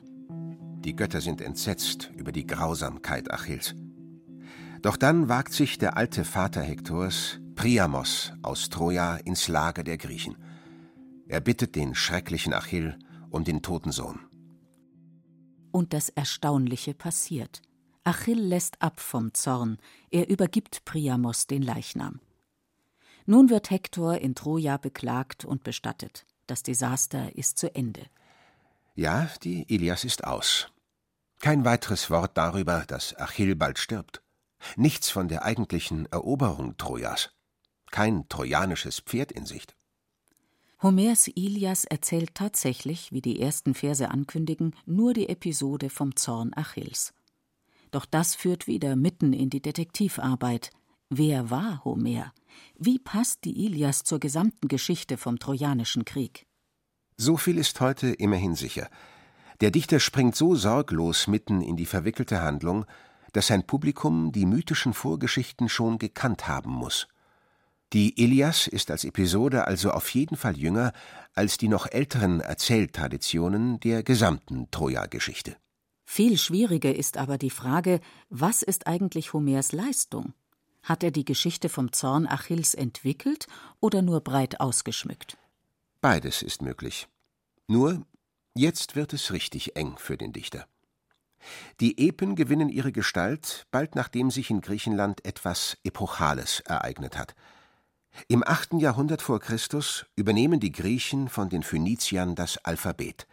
Die 0.83 0.95
Götter 0.95 1.22
sind 1.22 1.41
entsetzt 1.41 2.12
über 2.15 2.31
die 2.31 2.45
Grausamkeit 2.45 3.31
Achilles. 3.31 3.75
Doch 4.81 4.98
dann 4.98 5.29
wagt 5.29 5.53
sich 5.53 5.77
der 5.77 5.95
alte 5.95 6.25
Vater 6.25 6.62
Hektors, 6.62 7.39
Priamos 7.55 8.33
aus 8.41 8.69
Troja, 8.69 9.15
ins 9.15 9.48
Lager 9.48 9.83
der 9.83 9.98
Griechen. 9.98 10.36
Er 11.27 11.39
bittet 11.39 11.75
den 11.75 11.95
schrecklichen 11.95 12.53
Achill 12.53 13.00
um 13.29 13.45
den 13.45 13.62
toten 13.62 13.91
Sohn. 13.91 14.19
Und 15.72 15.93
das 15.93 16.10
Erstaunliche 16.10 16.93
passiert. 16.93 17.62
Achill 18.03 18.39
lässt 18.39 18.81
ab 18.81 19.00
vom 19.00 19.33
Zorn, 19.33 19.77
er 20.12 20.29
übergibt 20.29 20.83
Priamos 20.83 21.48
den 21.48 21.62
Leichnam. 21.62 22.19
Nun 23.25 23.49
wird 23.49 23.69
Hektor 23.69 24.17
in 24.17 24.35
Troja 24.35 24.77
beklagt 24.77 25.45
und 25.45 25.63
bestattet. 25.63 26.25
Das 26.47 26.63
Desaster 26.63 27.35
ist 27.35 27.57
zu 27.57 27.73
Ende. 27.73 28.05
Ja, 28.95 29.29
die 29.43 29.63
Ilias 29.73 30.03
ist 30.03 30.25
aus. 30.25 30.67
Kein 31.39 31.65
weiteres 31.65 32.09
Wort 32.09 32.37
darüber, 32.37 32.83
dass 32.87 33.15
Achill 33.17 33.55
bald 33.55 33.79
stirbt. 33.79 34.21
Nichts 34.75 35.09
von 35.09 35.27
der 35.27 35.43
eigentlichen 35.43 36.05
Eroberung 36.11 36.77
Trojas. 36.77 37.31
Kein 37.91 38.27
trojanisches 38.29 38.99
Pferd 38.99 39.31
in 39.31 39.45
Sicht. 39.45 39.75
Homers 40.81 41.27
Ilias 41.27 41.85
erzählt 41.85 42.35
tatsächlich, 42.35 43.11
wie 43.11 43.21
die 43.21 43.39
ersten 43.39 43.73
Verse 43.73 44.09
ankündigen, 44.09 44.75
nur 44.85 45.13
die 45.13 45.29
Episode 45.29 45.89
vom 45.89 46.15
Zorn 46.15 46.51
Achilles. 46.55 47.13
Doch 47.91 48.05
das 48.05 48.35
führt 48.35 48.67
wieder 48.67 48.95
mitten 48.95 49.31
in 49.33 49.49
die 49.49 49.61
Detektivarbeit. 49.61 50.71
Wer 51.15 51.51
war 51.51 51.86
Homer? 51.86 52.34
Wie 52.75 52.98
passt 52.98 53.43
die 53.43 53.67
Ilias 53.67 54.01
zur 54.01 54.20
gesamten 54.20 54.67
Geschichte 54.67 55.17
vom 55.17 55.38
Trojanischen 55.38 56.05
Krieg? 56.05 56.48
So 57.17 57.38
viel 57.38 57.60
ist 57.60 57.79
heute 57.82 58.08
immerhin 58.08 58.55
sicher. 58.55 58.89
Der 59.62 59.70
Dichter 59.70 60.00
springt 60.00 60.36
so 60.36 60.55
sorglos 60.55 61.27
mitten 61.27 61.62
in 61.62 61.77
die 61.77 61.86
verwickelte 61.86 62.41
Handlung, 62.41 62.86
dass 63.32 63.46
sein 63.46 63.67
Publikum 63.67 64.32
die 64.32 64.48
mythischen 64.48 64.96
Vorgeschichten 64.96 65.70
schon 65.70 66.00
gekannt 66.00 66.48
haben 66.48 66.72
muss. 66.72 67.08
Die 67.93 68.20
Ilias 68.20 68.65
ist 68.65 68.89
als 68.89 69.03
Episode 69.03 69.67
also 69.67 69.91
auf 69.91 70.10
jeden 70.10 70.36
Fall 70.36 70.58
jünger 70.58 70.93
als 71.36 71.60
die 71.60 71.67
noch 71.67 71.86
älteren 71.86 72.39
Erzähltraditionen 72.39 73.79
der 73.82 74.01
gesamten 74.01 74.72
Troja-Geschichte. 74.72 75.58
Viel 76.05 76.39
schwieriger 76.39 76.96
ist 76.96 77.17
aber 77.17 77.38
die 77.38 77.51
Frage, 77.51 78.00
was 78.29 78.63
ist 78.63 78.88
eigentlich 78.88 79.34
Homers 79.34 79.74
Leistung? 79.74 80.34
Hat 80.83 81.03
er 81.03 81.11
die 81.11 81.25
Geschichte 81.25 81.69
vom 81.69 81.93
Zorn 81.93 82.27
Achilles 82.27 82.73
entwickelt 82.73 83.47
oder 83.79 84.01
nur 84.01 84.21
breit 84.21 84.59
ausgeschmückt? 84.59 85.37
Beides 86.01 86.41
ist 86.41 86.61
möglich. 86.61 87.07
Nur, 87.67 88.05
jetzt 88.53 88.95
wird 88.95 89.13
es 89.13 89.31
richtig 89.31 89.77
eng 89.77 89.95
für 89.97 90.17
den 90.17 90.33
Dichter. 90.33 90.67
Die 91.79 91.97
Epen 92.07 92.35
gewinnen 92.35 92.69
ihre 92.69 92.91
Gestalt, 92.91 93.65
bald 93.71 93.95
nachdem 93.95 94.29
sich 94.29 94.49
in 94.49 94.61
Griechenland 94.61 95.25
etwas 95.25 95.77
Epochales 95.83 96.59
ereignet 96.61 97.17
hat. 97.17 97.35
Im 98.27 98.43
8. 98.45 98.73
Jahrhundert 98.73 99.21
vor 99.21 99.39
Christus 99.39 100.05
übernehmen 100.15 100.59
die 100.59 100.71
Griechen 100.71 101.29
von 101.29 101.49
den 101.49 101.63
Phöniziern 101.63 102.35
das 102.35 102.57
Alphabet. 102.59 103.27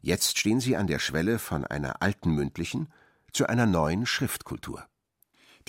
Jetzt 0.00 0.38
stehen 0.38 0.60
sie 0.60 0.76
an 0.76 0.86
der 0.86 0.98
Schwelle 0.98 1.38
von 1.38 1.64
einer 1.64 2.02
alten 2.02 2.30
mündlichen 2.30 2.88
zu 3.32 3.46
einer 3.46 3.66
neuen 3.66 4.06
Schriftkultur. 4.06 4.89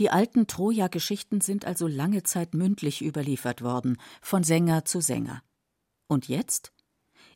Die 0.02 0.10
alten 0.10 0.48
Troja-Geschichten 0.48 1.42
sind 1.42 1.64
also 1.64 1.86
lange 1.86 2.24
Zeit 2.24 2.56
mündlich 2.56 3.04
überliefert 3.04 3.62
worden, 3.62 4.02
von 4.20 4.44
Sänger 4.44 4.84
zu 4.84 5.00
Sänger. 5.00 5.44
Und 6.08 6.28
jetzt? 6.28 6.74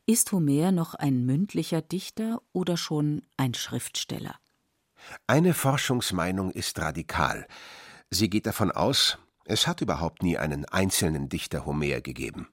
Ist 0.07 0.31
Homer 0.31 0.71
noch 0.71 0.95
ein 0.95 1.27
mündlicher 1.27 1.83
Dichter 1.83 2.41
oder 2.53 2.75
schon 2.75 3.21
ein 3.37 3.53
Schriftsteller? 3.53 4.39
Eine 5.27 5.53
Forschungsmeinung 5.53 6.49
ist 6.49 6.79
radikal. 6.79 7.45
Sie 8.09 8.31
geht 8.31 8.47
davon 8.47 8.71
aus, 8.71 9.19
es 9.43 9.67
hat 9.67 9.81
überhaupt 9.81 10.23
nie 10.23 10.39
einen 10.39 10.65
einzelnen 10.65 11.29
Dichter 11.29 11.67
Homer 11.67 12.01
gegeben. 12.01 12.47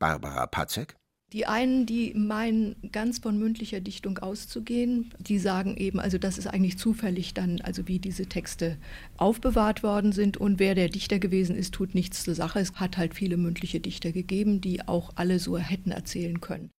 Barbara 0.00 0.48
Patzek? 0.48 0.96
Die 1.32 1.46
einen, 1.46 1.86
die 1.86 2.14
meinen, 2.14 2.76
ganz 2.92 3.18
von 3.18 3.36
mündlicher 3.36 3.80
Dichtung 3.80 4.18
auszugehen, 4.18 5.12
die 5.18 5.40
sagen 5.40 5.76
eben, 5.76 5.98
also 5.98 6.18
das 6.18 6.38
ist 6.38 6.46
eigentlich 6.46 6.78
zufällig 6.78 7.34
dann, 7.34 7.60
also 7.60 7.88
wie 7.88 7.98
diese 7.98 8.26
Texte 8.26 8.78
aufbewahrt 9.16 9.82
worden 9.82 10.12
sind 10.12 10.36
und 10.36 10.60
wer 10.60 10.76
der 10.76 10.88
Dichter 10.88 11.18
gewesen 11.18 11.56
ist, 11.56 11.74
tut 11.74 11.96
nichts 11.96 12.22
zur 12.22 12.36
Sache. 12.36 12.60
Es 12.60 12.72
hat 12.74 12.96
halt 12.96 13.14
viele 13.14 13.36
mündliche 13.36 13.80
Dichter 13.80 14.12
gegeben, 14.12 14.60
die 14.60 14.86
auch 14.86 15.10
alle 15.16 15.40
so 15.40 15.58
hätten 15.58 15.90
erzählen 15.90 16.40
können. 16.40 16.70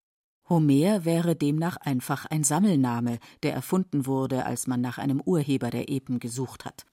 Homer 0.49 1.03
wäre 1.03 1.35
demnach 1.35 1.75
einfach 1.75 2.25
ein 2.25 2.45
Sammelname, 2.45 3.19
der 3.43 3.53
erfunden 3.53 4.05
wurde, 4.05 4.45
als 4.45 4.65
man 4.65 4.79
nach 4.79 4.97
einem 4.97 5.19
Urheber 5.19 5.71
der 5.71 5.89
Epen 5.89 6.19
gesucht 6.19 6.63
hat. 6.63 6.85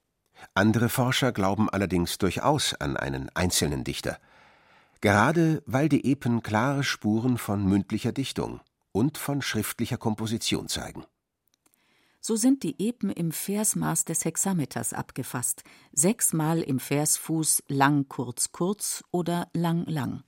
Andere 0.54 0.88
Forscher 0.88 1.30
glauben 1.30 1.70
allerdings 1.70 2.18
durchaus 2.18 2.75
an 2.75 2.96
einen 2.96 3.30
einzelnen 3.34 3.84
Dichter 3.84 4.18
gerade 5.04 5.62
weil 5.66 5.90
die 5.90 6.11
Epen 6.11 6.42
klare 6.42 6.82
Spuren 6.82 7.37
von 7.37 7.62
mündlicher 7.62 8.12
Dichtung 8.12 8.62
und 8.90 9.18
von 9.18 9.42
schriftlicher 9.42 9.99
Komposition 9.99 10.66
zeigen. 10.66 11.04
So 12.23 12.37
sind 12.37 12.62
die 12.62 12.75
Epen 12.78 13.11
im 13.11 13.30
Versmaß 13.30 14.06
des 14.06 14.25
Hexameters 14.25 14.94
abgefasst, 14.94 15.62
sechsmal 15.92 16.62
im 16.62 16.80
Versfuß 16.80 17.64
lang 17.68 18.08
kurz 18.08 18.50
kurz 18.50 19.04
oder 19.11 19.49
lang 19.52 19.84
lang. 19.84 20.23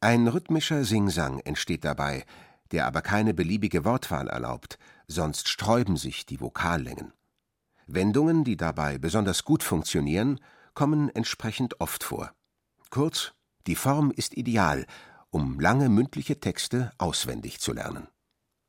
Ein 0.00 0.28
rhythmischer 0.28 0.84
Singsang 0.84 1.40
entsteht 1.40 1.84
dabei, 1.84 2.24
der 2.72 2.86
aber 2.86 3.02
keine 3.02 3.34
beliebige 3.34 3.84
Wortwahl 3.84 4.28
erlaubt, 4.28 4.78
sonst 5.08 5.46
sträuben 5.46 5.98
sich 5.98 6.24
die 6.24 6.40
Vokallängen. 6.40 7.12
Wendungen, 7.88 8.44
die 8.44 8.56
dabei 8.56 8.98
besonders 8.98 9.44
gut 9.44 9.62
funktionieren, 9.62 10.40
kommen 10.74 11.08
entsprechend 11.08 11.80
oft 11.80 12.04
vor. 12.04 12.32
Kurz, 12.90 13.32
die 13.66 13.74
Form 13.74 14.10
ist 14.10 14.36
ideal, 14.36 14.86
um 15.30 15.58
lange 15.58 15.88
mündliche 15.88 16.38
Texte 16.38 16.92
auswendig 16.98 17.60
zu 17.60 17.72
lernen. 17.72 18.06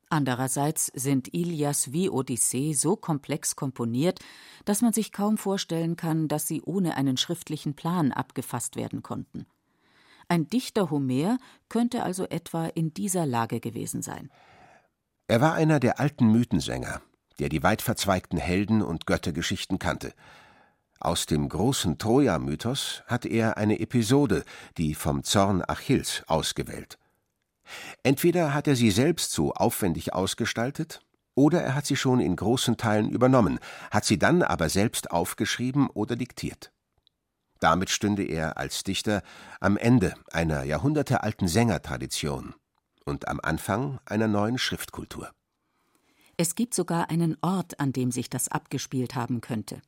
Andererseits 0.08 0.86
sind 0.86 1.32
Ilias 1.32 1.92
wie 1.92 2.10
Odyssee 2.10 2.72
so 2.72 2.96
komplex 2.96 3.54
komponiert, 3.54 4.18
dass 4.64 4.82
man 4.82 4.92
sich 4.92 5.12
kaum 5.12 5.38
vorstellen 5.38 5.94
kann, 5.94 6.26
dass 6.26 6.48
sie 6.48 6.62
ohne 6.62 6.96
einen 6.96 7.16
schriftlichen 7.16 7.74
Plan 7.74 8.10
abgefasst 8.10 8.74
werden 8.74 9.02
konnten. 9.02 9.46
Ein 10.26 10.48
Dichter 10.48 10.90
Homer 10.90 11.38
könnte 11.68 12.02
also 12.02 12.26
etwa 12.26 12.66
in 12.66 12.92
dieser 12.92 13.24
Lage 13.26 13.60
gewesen 13.60 14.02
sein. 14.02 14.30
Er 15.28 15.40
war 15.40 15.54
einer 15.54 15.78
der 15.78 16.00
alten 16.00 16.26
Mythensänger, 16.26 17.02
der 17.40 17.48
die 17.48 17.62
weitverzweigten 17.62 18.38
Helden- 18.38 18.82
und 18.82 19.06
Göttergeschichten 19.06 19.78
kannte. 19.78 20.12
Aus 21.00 21.24
dem 21.24 21.48
großen 21.48 21.96
Troja-Mythos 21.96 23.02
hat 23.06 23.24
er 23.24 23.56
eine 23.56 23.80
Episode, 23.80 24.44
die 24.76 24.94
vom 24.94 25.24
Zorn 25.24 25.62
Achilles, 25.66 26.22
ausgewählt. 26.26 26.98
Entweder 28.02 28.52
hat 28.52 28.68
er 28.68 28.76
sie 28.76 28.90
selbst 28.90 29.32
so 29.32 29.54
aufwendig 29.54 30.12
ausgestaltet, 30.12 31.00
oder 31.34 31.62
er 31.62 31.74
hat 31.74 31.86
sie 31.86 31.96
schon 31.96 32.20
in 32.20 32.36
großen 32.36 32.76
Teilen 32.76 33.08
übernommen, 33.08 33.58
hat 33.90 34.04
sie 34.04 34.18
dann 34.18 34.42
aber 34.42 34.68
selbst 34.68 35.10
aufgeschrieben 35.10 35.88
oder 35.88 36.16
diktiert. 36.16 36.70
Damit 37.60 37.88
stünde 37.88 38.24
er 38.24 38.58
als 38.58 38.84
Dichter 38.84 39.22
am 39.60 39.78
Ende 39.78 40.14
einer 40.32 40.64
jahrhundertealten 40.64 41.48
Sängertradition 41.48 42.54
und 43.04 43.28
am 43.28 43.40
Anfang 43.42 44.00
einer 44.04 44.28
neuen 44.28 44.58
Schriftkultur. 44.58 45.30
Es 46.40 46.54
gibt 46.54 46.72
sogar 46.72 47.10
einen 47.10 47.36
Ort, 47.42 47.80
an 47.80 47.92
dem 47.92 48.10
sich 48.10 48.30
das 48.30 48.48
abgespielt 48.48 49.14
haben 49.14 49.42
könnte. 49.42 49.82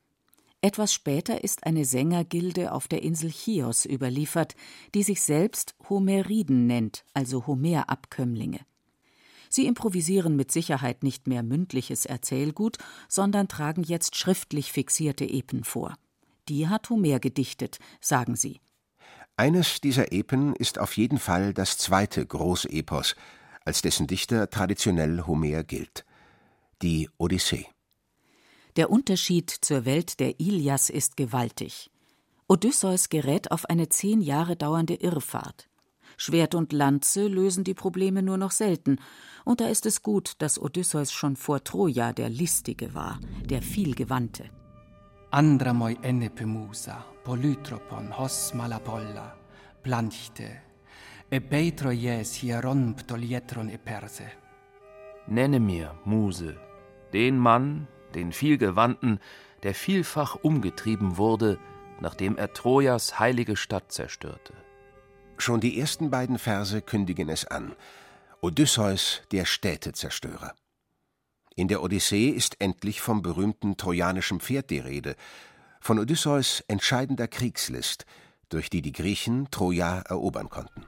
Etwas 0.60 0.92
später 0.92 1.42
ist 1.42 1.64
eine 1.64 1.86
Sängergilde 1.86 2.72
auf 2.72 2.88
der 2.88 3.02
Insel 3.02 3.30
Chios 3.30 3.86
überliefert, 3.86 4.54
die 4.94 5.02
sich 5.02 5.22
selbst 5.22 5.74
Homeriden 5.88 6.66
nennt, 6.66 7.06
also 7.14 7.46
Homerabkömmlinge. 7.46 8.60
Sie 9.48 9.66
improvisieren 9.66 10.36
mit 10.36 10.52
Sicherheit 10.52 11.02
nicht 11.02 11.26
mehr 11.26 11.42
mündliches 11.42 12.04
Erzählgut, 12.04 12.76
sondern 13.08 13.48
tragen 13.48 13.82
jetzt 13.82 14.18
schriftlich 14.18 14.72
fixierte 14.72 15.24
Epen 15.24 15.64
vor. 15.64 15.96
Die 16.50 16.68
hat 16.68 16.90
Homer 16.90 17.18
gedichtet, 17.18 17.78
sagen 18.02 18.36
sie. 18.36 18.60
Eines 19.38 19.80
dieser 19.80 20.12
Epen 20.12 20.54
ist 20.56 20.78
auf 20.78 20.98
jeden 20.98 21.18
Fall 21.18 21.54
das 21.54 21.78
zweite 21.78 22.26
Großepos, 22.26 23.16
als 23.64 23.80
dessen 23.80 24.06
Dichter 24.06 24.50
traditionell 24.50 25.22
Homer 25.26 25.64
gilt, 25.64 26.04
die 26.82 27.08
Odyssee. 27.18 27.66
Der 28.76 28.90
Unterschied 28.90 29.50
zur 29.50 29.84
Welt 29.84 30.18
der 30.18 30.40
Ilias 30.40 30.90
ist 30.90 31.16
gewaltig. 31.16 31.90
Odysseus 32.48 33.08
gerät 33.08 33.50
auf 33.50 33.66
eine 33.66 33.88
zehn 33.88 34.20
Jahre 34.20 34.56
dauernde 34.56 34.94
Irrfahrt. 34.94 35.68
Schwert 36.16 36.54
und 36.54 36.72
Lanze 36.72 37.26
lösen 37.26 37.64
die 37.64 37.74
Probleme 37.74 38.22
nur 38.22 38.36
noch 38.36 38.50
selten, 38.50 38.98
und 39.44 39.60
da 39.60 39.68
ist 39.68 39.86
es 39.86 40.02
gut, 40.02 40.34
dass 40.38 40.60
Odysseus 40.60 41.12
schon 41.12 41.36
vor 41.36 41.64
Troja 41.64 42.12
der 42.12 42.28
Listige 42.28 42.94
war, 42.94 43.18
der 43.44 43.62
vielgewandte. 43.62 44.50
Andramoi 45.30 45.96
enne 46.02 46.30
pemusa, 46.30 47.04
polytropon 47.24 48.18
hos 48.18 48.52
malapolla, 48.54 49.34
planchte, 49.82 50.50
e 51.30 51.40
beitroies 51.40 52.34
hieron 52.34 52.94
ptolietron 52.94 53.70
e 53.70 53.78
perse. 53.78 54.30
Nenne 55.26 55.60
mir, 55.60 55.94
Muse, 56.04 56.56
den 57.12 57.38
Mann, 57.38 57.88
den 58.14 58.32
vielgewandten, 58.32 59.20
der 59.62 59.74
vielfach 59.74 60.36
umgetrieben 60.36 61.16
wurde, 61.16 61.58
nachdem 62.00 62.36
er 62.36 62.52
Trojas 62.52 63.18
heilige 63.18 63.56
Stadt 63.56 63.92
zerstörte. 63.92 64.54
Schon 65.38 65.60
die 65.60 65.78
ersten 65.78 66.10
beiden 66.10 66.38
Verse 66.38 66.82
kündigen 66.82 67.28
es 67.28 67.44
an. 67.44 67.74
Odysseus, 68.40 69.22
der 69.30 69.44
Städtezerstörer. 69.44 70.54
In 71.54 71.68
der 71.68 71.82
Odyssee 71.82 72.28
ist 72.28 72.60
endlich 72.60 73.00
vom 73.00 73.22
berühmten 73.22 73.76
trojanischen 73.76 74.40
Pferd 74.40 74.70
die 74.70 74.78
Rede, 74.78 75.16
von 75.80 75.98
Odysseus 75.98 76.64
entscheidender 76.68 77.28
Kriegslist, 77.28 78.06
durch 78.48 78.70
die 78.70 78.82
die 78.82 78.92
Griechen 78.92 79.50
Troja 79.50 80.00
erobern 80.00 80.48
konnten. 80.48 80.86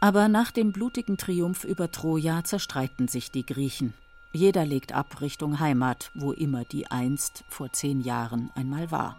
Aber 0.00 0.28
nach 0.28 0.50
dem 0.50 0.72
blutigen 0.72 1.16
Triumph 1.16 1.64
über 1.64 1.90
Troja 1.90 2.44
zerstreiten 2.44 3.08
sich 3.08 3.30
die 3.30 3.46
Griechen. 3.46 3.94
Jeder 4.34 4.66
legt 4.66 4.92
ab 4.92 5.20
Richtung 5.20 5.60
Heimat, 5.60 6.10
wo 6.16 6.32
immer 6.32 6.64
die 6.64 6.90
einst 6.90 7.44
vor 7.48 7.72
zehn 7.72 8.00
Jahren 8.00 8.50
einmal 8.56 8.90
war. 8.90 9.16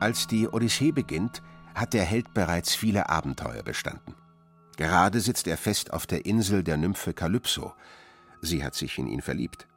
Als 0.00 0.26
die 0.26 0.48
Odyssee 0.48 0.90
beginnt, 0.90 1.42
hat 1.74 1.92
der 1.92 2.04
Held 2.04 2.32
bereits 2.32 2.74
viele 2.74 3.10
Abenteuer 3.10 3.62
bestanden. 3.62 4.14
Gerade 4.78 5.20
sitzt 5.20 5.46
er 5.46 5.58
fest 5.58 5.92
auf 5.92 6.06
der 6.06 6.24
Insel 6.24 6.64
der 6.64 6.78
Nymphe 6.78 7.12
Kalypso. 7.12 7.74
Sie 8.40 8.64
hat 8.64 8.74
sich 8.74 8.96
in 8.96 9.06
ihn 9.06 9.20
verliebt. 9.20 9.68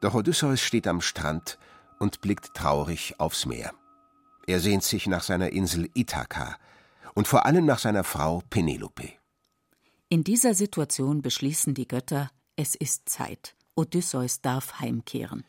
Doch 0.00 0.14
Odysseus 0.14 0.60
steht 0.60 0.88
am 0.88 1.00
Strand 1.00 1.56
und 2.00 2.20
blickt 2.20 2.52
traurig 2.52 3.20
aufs 3.20 3.46
Meer. 3.46 3.72
Er 4.48 4.58
sehnt 4.58 4.82
sich 4.82 5.06
nach 5.06 5.22
seiner 5.22 5.50
Insel 5.50 5.88
Ithaka 5.94 6.56
und 7.14 7.28
vor 7.28 7.46
allem 7.46 7.64
nach 7.64 7.78
seiner 7.78 8.02
Frau 8.02 8.42
Penelope. 8.50 9.12
In 10.08 10.24
dieser 10.24 10.54
Situation 10.54 11.22
beschließen 11.22 11.74
die 11.74 11.86
Götter, 11.86 12.28
es 12.56 12.74
ist 12.74 13.08
Zeit. 13.08 13.54
Odysseus 13.74 14.40
darf 14.40 14.80
heimkehren. 14.80 15.44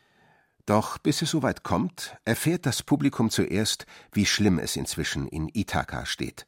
Doch 0.66 0.98
bis 0.98 1.22
es 1.22 1.30
soweit 1.30 1.62
kommt, 1.62 2.16
erfährt 2.26 2.66
das 2.66 2.82
Publikum 2.82 3.30
zuerst, 3.30 3.86
wie 4.12 4.26
schlimm 4.26 4.58
es 4.58 4.76
inzwischen 4.76 5.26
in 5.26 5.48
Ithaka 5.48 6.04
steht. 6.04 6.46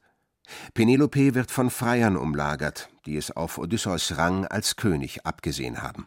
Penelope 0.74 1.34
wird 1.34 1.50
von 1.50 1.70
Freiern 1.70 2.16
umlagert, 2.16 2.90
die 3.06 3.16
es 3.16 3.30
auf 3.30 3.56
Odysseus 3.56 4.18
Rang 4.18 4.44
als 4.46 4.76
König 4.76 5.24
abgesehen 5.24 5.80
haben. 5.80 6.06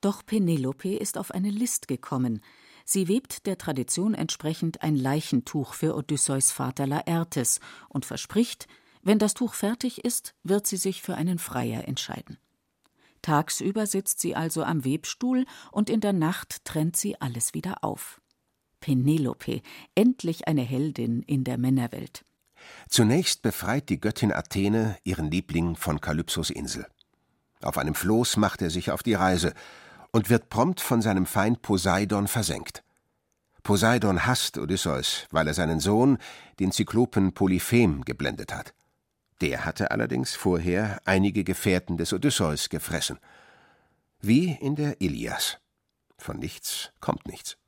Doch 0.00 0.24
Penelope 0.24 0.94
ist 0.94 1.18
auf 1.18 1.32
eine 1.32 1.50
List 1.50 1.88
gekommen. 1.88 2.40
Sie 2.84 3.08
webt 3.08 3.46
der 3.46 3.58
Tradition 3.58 4.14
entsprechend 4.14 4.82
ein 4.82 4.96
Leichentuch 4.96 5.72
für 5.72 5.96
Odysseus 5.96 6.52
Vater 6.52 6.86
Laertes 6.86 7.58
und 7.88 8.04
verspricht, 8.04 8.68
wenn 9.02 9.18
das 9.18 9.34
Tuch 9.34 9.54
fertig 9.54 10.04
ist, 10.04 10.34
wird 10.44 10.66
sie 10.66 10.76
sich 10.76 11.02
für 11.02 11.14
einen 11.14 11.38
Freier 11.38 11.88
entscheiden. 11.88 12.38
Tagsüber 13.24 13.86
sitzt 13.86 14.20
sie 14.20 14.36
also 14.36 14.64
am 14.64 14.84
Webstuhl 14.84 15.46
und 15.72 15.88
in 15.88 16.00
der 16.00 16.12
Nacht 16.12 16.62
trennt 16.66 16.94
sie 16.94 17.18
alles 17.22 17.54
wieder 17.54 17.82
auf. 17.82 18.20
Penelope, 18.80 19.62
endlich 19.94 20.46
eine 20.46 20.60
Heldin 20.60 21.22
in 21.22 21.42
der 21.42 21.56
Männerwelt. 21.56 22.22
Zunächst 22.86 23.40
befreit 23.40 23.88
die 23.88 23.98
Göttin 23.98 24.30
Athene 24.30 24.98
ihren 25.04 25.30
Liebling 25.30 25.74
von 25.74 26.02
Kalypsos 26.02 26.50
Insel. 26.50 26.86
Auf 27.62 27.78
einem 27.78 27.94
Floß 27.94 28.36
macht 28.36 28.60
er 28.60 28.68
sich 28.68 28.90
auf 28.90 29.02
die 29.02 29.14
Reise 29.14 29.54
und 30.12 30.28
wird 30.28 30.50
prompt 30.50 30.82
von 30.82 31.00
seinem 31.00 31.24
Feind 31.24 31.62
Poseidon 31.62 32.28
versenkt. 32.28 32.84
Poseidon 33.62 34.26
hasst 34.26 34.58
Odysseus, 34.58 35.26
weil 35.30 35.48
er 35.48 35.54
seinen 35.54 35.80
Sohn, 35.80 36.18
den 36.60 36.72
Zyklopen 36.72 37.32
Polyphem, 37.32 38.04
geblendet 38.04 38.54
hat. 38.54 38.74
Der 39.44 39.66
hatte 39.66 39.90
allerdings 39.90 40.34
vorher 40.34 41.02
einige 41.04 41.44
Gefährten 41.44 41.98
des 41.98 42.14
Odysseus 42.14 42.70
gefressen. 42.70 43.18
Wie 44.22 44.52
in 44.52 44.74
der 44.74 45.02
Ilias. 45.02 45.58
Von 46.16 46.38
nichts 46.38 46.92
kommt 47.00 47.28
nichts. 47.28 47.58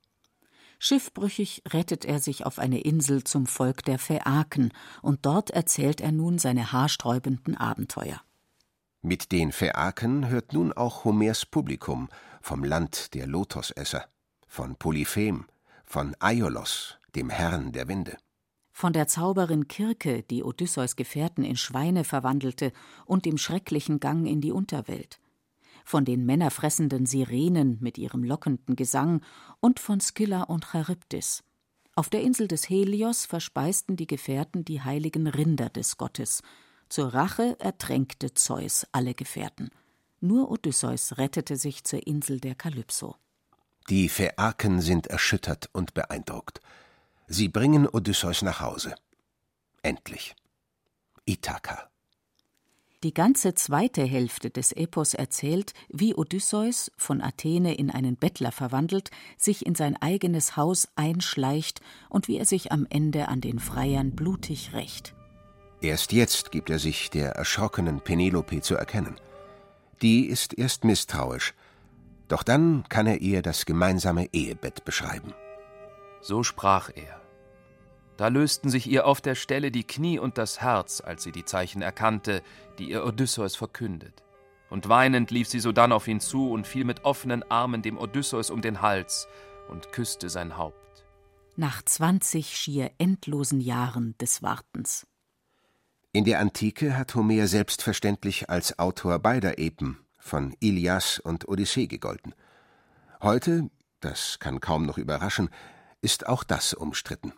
Schiffbrüchig 0.79 1.65
rettet 1.69 2.07
er 2.07 2.19
sich 2.19 2.47
auf 2.47 2.59
eine 2.59 2.81
Insel 2.81 3.25
zum 3.25 3.45
Volk 3.47 3.85
der 3.85 3.99
Phäaken, 3.99 4.73
und 5.03 5.27
dort 5.27 5.51
erzählt 5.51 6.01
er 6.01 6.13
nun 6.13 6.39
seine 6.39 6.73
haarsträubenden 6.73 7.59
Abenteuer. 7.59 8.23
Mit 9.03 9.31
den 9.31 9.53
Phäaken 9.53 10.31
hört 10.31 10.55
nun 10.55 10.73
auch 10.73 11.05
Homers 11.05 11.45
Publikum 11.45 12.09
vom 12.41 12.65
Land 12.65 13.13
der 13.13 13.27
Lotosesser, 13.27 14.07
von 14.47 14.77
Polyphem, 14.77 15.45
von 15.85 16.17
Aiolos, 16.21 16.97
dem 17.15 17.29
Herrn 17.29 17.73
der 17.73 17.87
Winde 17.87 18.17
von 18.77 18.93
der 18.93 19.09
Zauberin 19.09 19.69
Kirke, 19.69 20.23
die 20.25 20.45
Odysseus 20.45 20.97
Gefährten 20.97 21.45
in 21.45 21.57
Schweine 21.57 22.05
verwandelte, 22.05 22.75
und 23.07 23.25
dem 23.25 23.39
schrecklichen 23.39 24.01
Gang 24.01 24.29
in 24.29 24.43
die 24.43 24.53
Unterwelt, 24.53 25.19
von 25.87 26.05
den 26.05 26.27
männerfressenden 26.27 27.07
Sirenen 27.07 27.79
mit 27.81 27.97
ihrem 27.97 28.23
lockenden 28.23 28.77
Gesang 28.77 29.23
und 29.61 29.81
von 29.81 30.01
Skylla 30.01 30.43
und 30.43 30.67
Charybdis. 30.67 31.43
Auf 31.95 32.11
der 32.11 32.21
Insel 32.21 32.49
des 32.49 32.69
Helios 32.69 33.25
verspeisten 33.25 33.97
die 33.97 34.07
Gefährten 34.07 34.63
die 34.67 34.83
heiligen 34.83 35.27
Rinder 35.27 35.71
des 35.71 35.97
Gottes. 35.97 36.43
Zur 36.91 37.15
Rache 37.15 37.57
ertränkte 37.59 38.35
Zeus 38.35 38.87
alle 38.93 39.15
Gefährten. 39.15 39.71
Nur 40.21 40.51
Odysseus 40.51 41.17
rettete 41.17 41.57
sich 41.57 41.85
zur 41.85 42.07
Insel 42.07 42.41
der 42.41 42.55
Kalypso. 42.55 43.17
Die 43.89 44.11
Phäaken 44.11 44.83
sind 44.83 45.07
erschüttert 45.07 45.71
und 45.73 45.95
beeindruckt. 45.95 46.61
Sie 47.29 47.49
bringen 47.49 47.89
Odysseus 47.89 48.43
nach 48.43 48.61
Hause. 48.61 48.95
Endlich. 49.83 50.35
Ithaka. 51.25 51.91
Die 53.03 53.13
ganze 53.13 53.55
zweite 53.55 54.03
Hälfte 54.03 54.51
des 54.51 54.73
Epos 54.73 55.15
erzählt, 55.15 55.75
wie 55.89 56.15
Odysseus, 56.15 56.91
von 56.97 57.21
Athene 57.21 57.75
in 57.75 57.91
einen 57.91 58.17
Bettler 58.17 58.53
verwandelt, 58.53 59.11
sich 59.37 59.67
in 59.67 59.75
sein 59.75 59.97
eigenes 59.97 60.57
Haus 60.57 60.89
einschleicht 60.97 61.81
und 62.09 62.27
wie 62.27 62.39
er 62.39 62.47
sich 62.47 62.73
am 62.73 62.87
Ende 62.89 63.29
an 63.29 63.41
den 63.41 63.59
Freiern 63.59 64.13
blutig 64.13 64.73
rächt. 64.73 65.15
Erst 65.81 66.13
jetzt 66.13 66.51
gibt 66.53 66.71
er 66.71 66.79
sich 66.79 67.11
der 67.11 67.33
erschrockenen 67.33 68.01
Penelope 68.01 68.61
zu 68.63 68.77
erkennen. 68.77 69.21
Die 70.01 70.27
ist 70.27 70.57
erst 70.57 70.85
misstrauisch, 70.85 71.55
doch 72.29 72.43
dann 72.43 72.85
kann 72.89 73.07
er 73.07 73.21
ihr 73.21 73.43
das 73.43 73.67
gemeinsame 73.67 74.33
Ehebett 74.33 74.85
beschreiben. 74.85 75.33
So 76.27 76.43
sprach 76.43 76.91
er. 76.93 77.21
Da 78.17 78.27
lösten 78.27 78.69
sich 78.69 78.89
ihr 78.89 79.07
auf 79.07 79.21
der 79.21 79.37
Stelle 79.37 79.71
die 79.71 79.87
Knie 79.87 80.19
und 80.19 80.39
das 80.39 80.61
Herz, 80.61 81.01
als 81.01 81.23
sie 81.23 81.31
die 81.31 81.45
Zeichen 81.45 81.83
erkannte, 81.83 82.43
die 82.81 82.91
ihr 82.91 83.05
Odysseus 83.05 83.55
verkündet. 83.55 84.25
Und 84.69 84.89
weinend 84.89 85.31
lief 85.31 85.49
sie 85.49 85.61
sodann 85.61 85.93
auf 85.93 86.09
ihn 86.09 86.19
zu 86.19 86.51
und 86.51 86.67
fiel 86.67 86.85
mit 86.85 87.05
offenen 87.05 87.49
Armen 87.49 87.81
dem 87.81 87.97
Odysseus 87.97 88.51
um 88.51 88.61
den 88.61 88.83
Hals 88.83 89.29
und 89.69 89.93
küsste 89.93 90.29
sein 90.29 90.57
Haupt. 90.57 91.05
Nach 91.55 91.81
zwanzig 91.85 92.57
schier 92.57 92.91
endlosen 92.99 93.61
Jahren 93.61 94.19
des 94.19 94.43
Wartens. 94.43 95.07
In 96.11 96.25
der 96.25 96.41
Antike 96.41 96.99
hat 96.99 97.15
Homer 97.15 97.47
selbstverständlich 97.47 98.51
als 98.51 98.81
Autor 98.81 99.21
beider 99.21 99.61
Epen 99.61 100.01
von 100.19 100.57
Ilias 100.59 101.21
und 101.21 101.47
Odyssee 101.47 101.87
gegolten. 101.87 102.35
Heute, 103.23 103.71
das 104.01 104.41
kann 104.41 104.59
kaum 104.59 104.87
noch 104.87 104.99
überraschen, 104.99 105.51
ist 106.07 106.29
auch 106.29 106.45
das 106.45 106.73
umstritten. 106.73 107.33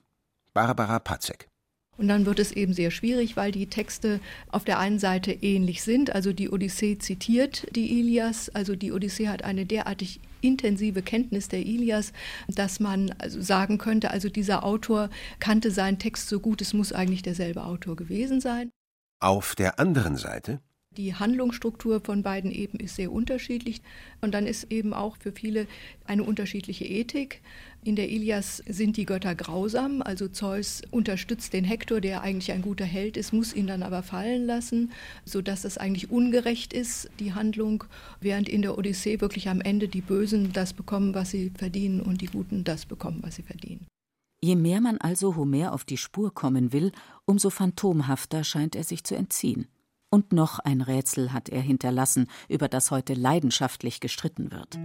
Barbara 0.53 0.99
Patzek. 0.99 1.49
Und 1.97 2.09
dann 2.09 2.27
wird 2.27 2.39
es 2.39 2.53
eben 2.53 2.75
sehr 2.75 2.91
schwierig, 2.91 3.35
weil 3.35 3.51
die 3.51 3.67
Texte 3.67 4.21
auf 4.51 4.65
der 4.67 4.79
einen 4.79 4.99
Seite 4.99 5.33
ähnlich 5.33 5.83
sind. 5.83 6.15
Also 6.15 6.35
die 6.35 6.51
Odyssee 6.51 6.99
zitiert 6.99 7.67
die 7.75 7.99
Ilias. 7.99 8.51
Also 8.51 8.77
die 8.77 8.93
Odyssee 8.93 9.29
hat 9.29 9.43
eine 9.43 9.65
derartig 9.65 10.21
intensive 10.43 11.01
Kenntnis 11.01 11.49
der 11.49 11.61
Ilias, 11.61 12.13
dass 12.47 12.79
man 12.79 13.11
also 13.17 13.41
sagen 13.41 13.79
könnte, 13.79 14.11
also 14.11 14.29
dieser 14.29 14.65
Autor 14.65 15.09
kannte 15.39 15.71
seinen 15.71 15.99
Text 15.99 16.29
so 16.29 16.39
gut, 16.39 16.61
es 16.61 16.75
muss 16.75 16.93
eigentlich 16.93 17.23
derselbe 17.23 17.65
Autor 17.65 17.97
gewesen 17.97 18.43
sein. 18.43 18.71
Auf 19.19 19.55
der 19.55 19.81
anderen 19.81 20.17
Seite 20.17 20.61
Die 20.99 21.15
Handlungsstruktur 21.15 22.01
von 22.01 22.25
beiden 22.25 22.51
eben 22.51 22.81
ist 22.81 22.97
sehr 22.97 23.13
unterschiedlich. 23.13 23.81
Und 24.21 24.35
dann 24.35 24.47
ist 24.47 24.73
eben 24.73 24.93
auch 24.93 25.17
für 25.17 25.31
viele 25.31 25.69
eine 26.05 26.25
unterschiedliche 26.25 26.85
Ethik. 26.85 27.41
In 27.85 27.95
der 27.95 28.11
Ilias 28.11 28.63
sind 28.69 28.97
die 28.97 29.07
Götter 29.07 29.37
grausam, 29.37 30.03
also 30.03 30.27
Zeus 30.27 30.83
unterstützt 30.91 31.53
den 31.53 31.63
Hektor, 31.63 32.01
der 32.01 32.23
eigentlich 32.23 32.51
ein 32.51 32.63
guter 32.63 32.85
Held 32.85 33.17
ist, 33.17 33.33
muss 33.33 33.55
ihn 33.55 33.69
dann 33.69 33.85
aber 33.85 34.03
fallen 34.03 34.45
lassen, 34.45 34.91
sodass 35.25 35.65
es 35.65 35.79
eigentlich 35.79 36.11
ungerecht 36.11 36.73
ist, 36.73 37.09
die 37.21 37.33
Handlung, 37.33 37.85
während 38.21 38.49
in 38.49 38.63
der 38.63 38.77
Odyssee 38.77 39.21
wirklich 39.21 39.49
am 39.49 39.61
Ende 39.61 39.87
die 39.87 40.01
Bösen 40.01 40.53
das 40.53 40.73
bekommen, 40.73 41.15
was 41.15 41.31
sie 41.31 41.53
verdienen 41.57 42.01
und 42.01 42.21
die 42.21 42.27
Guten 42.27 42.65
das 42.65 42.85
bekommen, 42.85 43.21
was 43.23 43.37
sie 43.37 43.43
verdienen. 43.43 43.87
Je 44.43 44.57
mehr 44.57 44.81
man 44.81 44.99
also 44.99 45.37
Homer 45.37 45.73
auf 45.73 45.85
die 45.85 45.97
Spur 45.97 46.35
kommen 46.35 46.73
will, 46.73 46.91
umso 47.25 47.51
phantomhafter 47.51 48.43
scheint 48.43 48.75
er 48.75 48.85
sich 48.85 49.05
zu 49.05 49.15
entziehen. 49.15 49.69
Und 50.11 50.33
noch 50.33 50.59
ein 50.59 50.81
Rätsel 50.81 51.35
hat 51.35 51.51
er 51.51 51.61
hinterlassen, 51.61 52.29
über 52.49 52.69
das 52.69 52.91
heute 52.91 53.13
leidenschaftlich 53.13 54.01
gestritten 54.01 54.51
wird. 54.51 54.79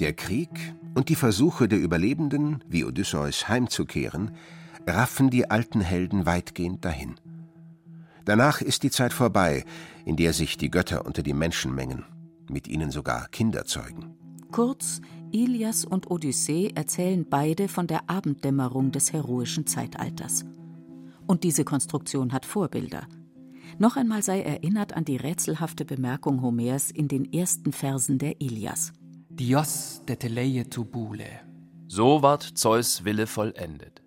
Der 0.00 0.14
Krieg 0.14 0.74
und 0.94 1.10
die 1.10 1.16
Versuche 1.16 1.68
der 1.68 1.78
Überlebenden, 1.78 2.64
wie 2.66 2.84
Odysseus, 2.84 3.46
heimzukehren, 3.48 4.34
raffen 4.86 5.28
die 5.28 5.50
alten 5.50 5.82
Helden 5.82 6.24
weitgehend 6.24 6.84
dahin. 6.84 7.16
Danach 8.24 8.62
ist 8.62 8.82
die 8.84 8.90
Zeit 8.90 9.12
vorbei, 9.12 9.64
in 10.06 10.16
der 10.16 10.32
sich 10.32 10.56
die 10.56 10.70
Götter 10.70 11.04
unter 11.04 11.22
die 11.22 11.34
Menschen 11.34 11.74
mengen, 11.74 12.04
mit 12.48 12.66
ihnen 12.66 12.90
sogar 12.90 13.28
Kinder 13.28 13.66
zeugen. 13.66 14.16
Kurz, 14.50 15.02
Ilias 15.30 15.84
und 15.84 16.10
Odyssee 16.10 16.72
erzählen 16.74 17.26
beide 17.28 17.68
von 17.68 17.86
der 17.86 18.08
Abenddämmerung 18.08 18.92
des 18.92 19.12
heroischen 19.12 19.66
Zeitalters. 19.66 20.44
Und 21.26 21.44
diese 21.44 21.64
Konstruktion 21.64 22.32
hat 22.32 22.46
Vorbilder– 22.46 23.06
noch 23.80 23.96
einmal 23.96 24.22
sei 24.22 24.42
erinnert 24.42 24.94
an 24.94 25.04
die 25.04 25.16
rätselhafte 25.16 25.84
Bemerkung 25.84 26.42
Homers 26.42 26.90
in 26.90 27.08
den 27.08 27.32
ersten 27.32 27.72
Versen 27.72 28.18
der 28.18 28.40
Ilias. 28.40 28.92
Dios 29.28 30.02
de 30.06 30.16
teleie 30.16 30.68
tubule. 30.68 31.40
So 31.88 32.22
ward 32.22 32.42
Zeus 32.56 33.04
Wille 33.04 33.26
vollendet. 33.26 34.03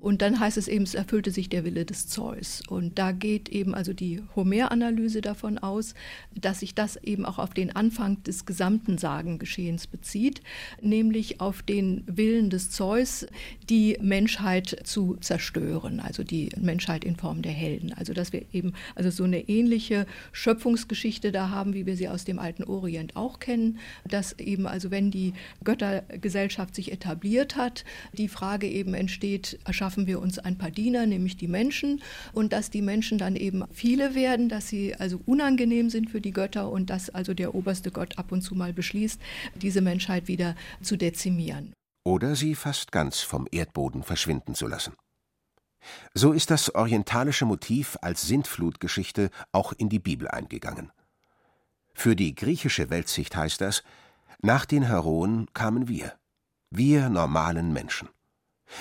Und 0.00 0.22
dann 0.22 0.38
heißt 0.38 0.56
es 0.56 0.68
eben, 0.68 0.84
es 0.84 0.94
erfüllte 0.94 1.30
sich 1.30 1.48
der 1.48 1.64
Wille 1.64 1.84
des 1.84 2.06
Zeus. 2.06 2.62
Und 2.68 2.98
da 2.98 3.12
geht 3.12 3.48
eben 3.48 3.74
also 3.74 3.92
die 3.92 4.22
Homer-Analyse 4.36 5.20
davon 5.20 5.58
aus, 5.58 5.94
dass 6.34 6.60
sich 6.60 6.74
das 6.74 6.96
eben 6.96 7.24
auch 7.24 7.38
auf 7.38 7.54
den 7.54 7.74
Anfang 7.74 8.22
des 8.22 8.46
gesamten 8.46 8.98
Sagengeschehens 8.98 9.86
bezieht, 9.86 10.42
nämlich 10.80 11.40
auf 11.40 11.62
den 11.62 12.04
Willen 12.06 12.50
des 12.50 12.70
Zeus, 12.70 13.26
die 13.68 13.96
Menschheit 14.00 14.76
zu 14.84 15.16
zerstören, 15.16 15.98
also 15.98 16.22
die 16.22 16.50
Menschheit 16.56 17.04
in 17.04 17.16
Form 17.16 17.42
der 17.42 17.52
Helden. 17.52 17.92
Also 17.92 18.12
dass 18.12 18.32
wir 18.32 18.44
eben 18.52 18.74
also 18.94 19.10
so 19.10 19.24
eine 19.24 19.48
ähnliche 19.48 20.06
Schöpfungsgeschichte 20.30 21.32
da 21.32 21.48
haben, 21.50 21.74
wie 21.74 21.86
wir 21.86 21.96
sie 21.96 22.08
aus 22.08 22.24
dem 22.24 22.38
alten 22.38 22.64
Orient 22.64 23.16
auch 23.16 23.40
kennen, 23.40 23.78
dass 24.06 24.38
eben 24.38 24.66
also 24.66 24.90
wenn 24.90 25.10
die 25.10 25.32
Göttergesellschaft 25.64 26.74
sich 26.74 26.92
etabliert 26.92 27.56
hat, 27.56 27.84
die 28.12 28.28
Frage 28.28 28.68
eben 28.68 28.94
entsteht, 28.94 29.58
erschaffen 29.64 29.95
schaffen 29.96 30.06
wir 30.06 30.20
uns 30.20 30.38
ein 30.38 30.58
paar 30.58 30.70
Diener, 30.70 31.06
nämlich 31.06 31.38
die 31.38 31.48
Menschen, 31.48 32.02
und 32.34 32.52
dass 32.52 32.68
die 32.68 32.82
Menschen 32.82 33.16
dann 33.16 33.34
eben 33.34 33.64
viele 33.72 34.14
werden, 34.14 34.50
dass 34.50 34.68
sie 34.68 34.94
also 34.94 35.18
unangenehm 35.24 35.88
sind 35.88 36.10
für 36.10 36.20
die 36.20 36.32
Götter 36.32 36.70
und 36.70 36.90
dass 36.90 37.08
also 37.08 37.32
der 37.32 37.54
oberste 37.54 37.90
Gott 37.90 38.18
ab 38.18 38.30
und 38.30 38.42
zu 38.42 38.54
mal 38.54 38.74
beschließt, 38.74 39.18
diese 39.54 39.80
Menschheit 39.80 40.28
wieder 40.28 40.54
zu 40.82 40.98
dezimieren. 40.98 41.72
Oder 42.04 42.36
sie 42.36 42.54
fast 42.54 42.92
ganz 42.92 43.20
vom 43.20 43.48
Erdboden 43.50 44.02
verschwinden 44.02 44.54
zu 44.54 44.66
lassen. 44.66 44.92
So 46.12 46.32
ist 46.32 46.50
das 46.50 46.74
orientalische 46.74 47.46
Motiv 47.46 47.96
als 48.02 48.26
Sintflutgeschichte 48.26 49.30
auch 49.52 49.72
in 49.72 49.88
die 49.88 49.98
Bibel 49.98 50.28
eingegangen. 50.28 50.92
Für 51.94 52.14
die 52.14 52.34
griechische 52.34 52.90
Weltsicht 52.90 53.34
heißt 53.34 53.62
das, 53.62 53.82
nach 54.42 54.66
den 54.66 54.82
Heroen 54.82 55.46
kamen 55.54 55.88
wir, 55.88 56.12
wir 56.70 57.08
normalen 57.08 57.72
Menschen 57.72 58.08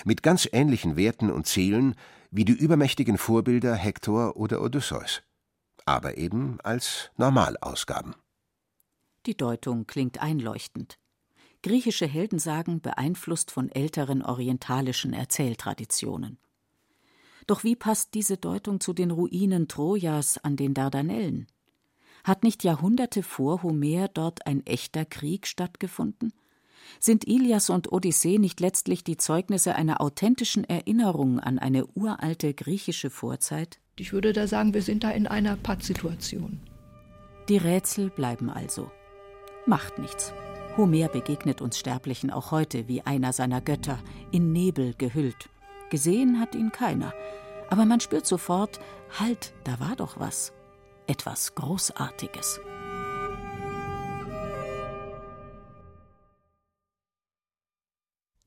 mit 0.04 0.24
ganz 0.24 0.48
ähnlichen 0.52 0.96
Werten 0.96 1.32
und 1.32 1.48
Zielen 1.48 1.96
wie 2.32 2.46
die 2.46 2.54
übermächtigen 2.54 3.18
Vorbilder 3.18 3.76
Hektor 3.76 4.36
oder 4.36 4.62
Odysseus, 4.62 5.22
aber 5.86 6.18
eben 6.18 6.60
als 6.64 7.12
Normalausgaben. 7.18 8.16
Die 9.26 9.38
Deutung 9.38 9.88
klingt 9.88 10.22
einleuchtend. 10.22 11.00
Griechische 11.64 12.06
Heldensagen 12.06 12.82
beeinflusst 12.82 13.50
von 13.50 13.70
älteren 13.72 14.22
orientalischen 14.22 15.14
Erzähltraditionen. 15.14 16.38
Doch 17.48 17.64
wie 17.64 17.76
passt 17.76 18.14
diese 18.14 18.38
Deutung 18.38 18.80
zu 18.80 18.94
den 18.94 19.12
Ruinen 19.12 19.68
Trojas 19.68 20.38
an 20.38 20.58
den 20.58 20.74
Dardanellen? 20.74 21.48
Hat 22.24 22.44
nicht 22.44 22.64
Jahrhunderte 22.64 23.24
vor 23.24 23.64
Homer 23.64 24.08
dort 24.08 24.46
ein 24.48 24.66
echter 24.66 25.06
Krieg 25.06 25.48
stattgefunden? 25.48 26.34
Sind 27.00 27.28
Ilias 27.28 27.70
und 27.70 27.92
Odyssee 27.92 28.38
nicht 28.38 28.60
letztlich 28.60 29.04
die 29.04 29.18
Zeugnisse 29.18 29.76
einer 29.76 30.02
authentischen 30.02 30.64
Erinnerung 30.64 31.40
an 31.40 31.60
eine 31.60 31.86
uralte 31.88 32.54
griechische 32.54 33.10
Vorzeit? 33.10 33.80
Ich 33.98 34.14
würde 34.14 34.34
da 34.34 34.48
sagen, 34.48 34.74
wir 34.74 34.82
sind 34.82 35.04
da 35.04 35.12
in 35.12 35.28
einer 35.28 35.56
Pattsituation. 35.56 36.60
Die 37.48 37.58
Rätsel 37.58 38.10
bleiben 38.10 38.50
also. 38.50 38.92
Macht 39.66 40.00
nichts. 40.00 40.34
Homer 40.78 41.08
begegnet 41.08 41.62
uns 41.62 41.78
Sterblichen 41.80 42.32
auch 42.32 42.52
heute 42.52 42.88
wie 42.88 43.02
einer 43.02 43.32
seiner 43.34 43.62
Götter, 43.62 44.00
in 44.32 44.52
Nebel 44.52 44.94
gehüllt. 44.98 45.50
Gesehen 45.90 46.40
hat 46.40 46.56
ihn 46.56 46.72
keiner, 46.72 47.14
aber 47.70 47.86
man 47.86 48.00
spürt 48.00 48.26
sofort, 48.26 48.80
halt, 49.20 49.54
da 49.64 49.80
war 49.80 49.96
doch 49.96 50.20
was. 50.20 50.52
Etwas 51.08 51.56
Großartiges. 51.56 52.60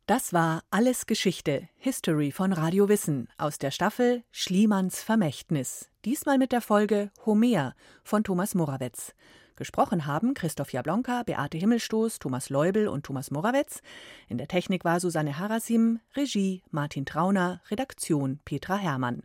Das 0.09 0.33
war 0.33 0.63
Alles 0.71 1.05
Geschichte, 1.05 1.69
History 1.77 2.33
von 2.33 2.55
Radio 2.55 2.89
Wissen 2.89 3.29
aus 3.37 3.59
der 3.59 3.71
Staffel 3.71 4.25
Schliemanns 4.31 5.03
Vermächtnis. 5.03 5.91
Diesmal 6.07 6.39
mit 6.39 6.51
der 6.51 6.63
Folge 6.63 7.11
Homer 7.27 7.75
von 8.05 8.25
Thomas 8.25 8.55
Morawetz. 8.55 9.13
Gesprochen 9.55 10.07
haben 10.07 10.33
Christoph 10.33 10.73
Jablonka, 10.73 11.25
Beate 11.25 11.59
Himmelstoß, 11.59 12.21
Thomas 12.21 12.49
Leubel 12.49 12.89
und 12.89 13.05
Thomas 13.05 13.31
Morawetz. 13.31 13.83
In 14.29 14.39
der 14.39 14.49
Technik 14.49 14.83
war 14.83 14.99
Susanne 14.99 15.39
Harasim, 15.39 16.01
Regie 16.17 16.63
Martin 16.71 17.05
Trauner, 17.05 17.61
Redaktion 17.69 18.41
Petra 18.47 18.79
Herrmann. 18.79 19.25